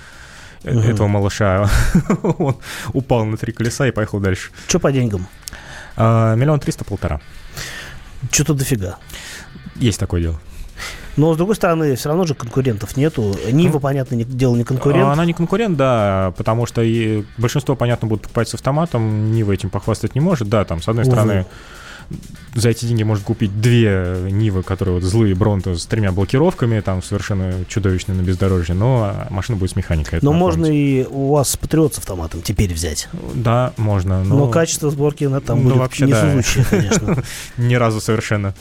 угу. 0.63 0.79
этого 0.79 1.07
малыша. 1.07 1.69
Он 2.23 2.57
упал 2.93 3.25
на 3.25 3.38
три 3.38 3.51
колеса 3.53 3.88
и 3.88 3.91
поехал 3.91 4.19
дальше. 4.19 4.51
Что 4.67 4.79
по 4.79 4.91
деньгам? 4.91 5.27
А, 5.99 6.35
миллион 6.35 6.59
триста 6.59 6.85
полтора. 6.85 7.21
Что-то 8.31 8.53
дофига. 8.53 8.97
Есть 9.75 9.99
такое 9.99 10.21
дело. 10.21 10.39
Но, 11.17 11.33
с 11.33 11.38
другой 11.38 11.55
стороны, 11.55 11.95
все 11.97 12.07
равно 12.07 12.25
же 12.25 12.33
конкурентов 12.33 12.95
нету. 12.95 13.35
Нива, 13.51 13.73
ну, 13.73 13.79
понятно, 13.81 14.23
дело 14.23 14.55
не 14.55 14.63
конкурент. 14.63 15.09
Она 15.09 15.25
не 15.25 15.33
конкурент, 15.33 15.75
да, 15.75 16.33
потому 16.38 16.65
что 16.65 16.81
и 16.81 17.25
большинство, 17.38 17.75
понятно, 17.75 18.07
будут 18.07 18.23
покупать 18.23 18.47
с 18.47 18.53
автоматом. 18.53 19.33
Нива 19.33 19.51
этим 19.51 19.69
похвастать 19.69 20.15
не 20.15 20.21
может. 20.21 20.47
Да, 20.47 20.63
там, 20.63 20.81
с 20.81 20.88
одной 20.88 21.03
Увы. 21.03 21.12
стороны, 21.12 21.45
за 22.55 22.69
эти 22.69 22.85
деньги 22.85 23.03
можно 23.03 23.23
купить 23.23 23.61
две 23.61 24.17
Нивы, 24.29 24.63
которые 24.63 24.95
вот 24.95 25.03
злые 25.03 25.35
Бронто 25.35 25.75
с 25.75 25.85
тремя 25.85 26.11
блокировками, 26.11 26.79
там 26.79 27.03
совершенно 27.03 27.65
чудовищные 27.67 28.17
на 28.17 28.21
бездорожье, 28.21 28.75
но 28.75 29.27
машина 29.29 29.57
будет 29.57 29.71
с 29.71 29.75
механикой. 29.75 30.19
Но 30.21 30.33
можно 30.33 30.65
и 30.65 31.05
у 31.05 31.33
вас 31.33 31.55
Патриот 31.57 31.95
с 31.95 31.99
автоматом 31.99 32.41
теперь 32.41 32.73
взять. 32.73 33.09
Да, 33.33 33.73
можно. 33.77 34.23
Но, 34.23 34.37
но 34.37 34.47
качество 34.49 34.89
сборки 34.89 35.25
на 35.25 35.41
там 35.41 35.59
ну, 35.59 35.69
будет 35.69 35.77
вообще, 35.79 36.05
не 36.05 36.11
да. 36.11 36.21
конечно. 36.21 37.23
Ни 37.57 37.75
разу 37.75 38.01
совершенно. 38.01 38.53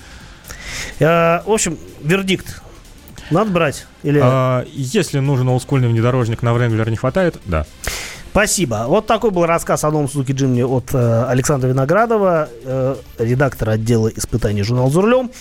А, 1.00 1.42
в 1.46 1.50
общем, 1.50 1.78
вердикт. 2.02 2.62
Надо 3.30 3.50
брать? 3.50 3.86
Или... 4.02 4.20
А, 4.22 4.64
если 4.72 5.18
нужен 5.18 5.48
олдскульный 5.48 5.88
внедорожник 5.88 6.42
на 6.42 6.50
Wrangler 6.50 6.88
не 6.90 6.96
хватает, 6.96 7.38
да. 7.44 7.66
Спасибо. 8.38 8.84
Вот 8.86 9.08
такой 9.08 9.32
был 9.32 9.46
рассказ 9.46 9.82
о 9.82 9.90
новом 9.90 10.08
Сузуки 10.08 10.30
Джимни 10.30 10.62
от 10.62 10.94
э, 10.94 11.24
Александра 11.24 11.66
Виноградова, 11.66 12.48
э, 12.64 12.96
редактора 13.18 13.72
отдела 13.72 14.06
испытаний 14.06 14.62
журнал 14.62 14.92
«За 14.92 15.02
рулем». 15.02 15.32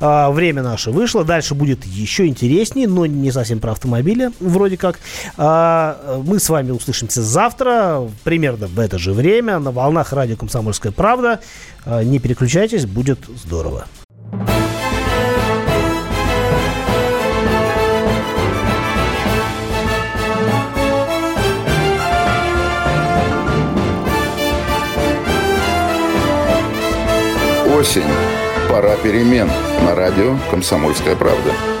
Э, 0.00 0.30
время 0.30 0.62
наше 0.62 0.90
вышло. 0.90 1.22
Дальше 1.22 1.54
будет 1.54 1.84
еще 1.84 2.26
интереснее, 2.26 2.88
но 2.88 3.04
не 3.04 3.30
совсем 3.30 3.60
про 3.60 3.72
автомобили, 3.72 4.30
вроде 4.40 4.78
как. 4.78 5.00
Э, 5.36 6.22
мы 6.24 6.38
с 6.38 6.48
вами 6.48 6.70
услышимся 6.70 7.22
завтра, 7.22 8.08
примерно 8.24 8.68
в 8.68 8.80
это 8.80 8.96
же 8.96 9.12
время, 9.12 9.58
на 9.58 9.70
волнах 9.70 10.14
радио 10.14 10.36
«Комсомольская 10.36 10.92
правда». 10.92 11.40
Э, 11.84 12.02
не 12.04 12.20
переключайтесь, 12.20 12.86
будет 12.86 13.18
здорово. 13.36 13.84
Осень. 27.76 28.04
Пора 28.70 28.96
перемен. 28.96 29.50
На 29.84 29.94
радио 29.94 30.34
«Комсомольская 30.50 31.14
правда». 31.14 31.75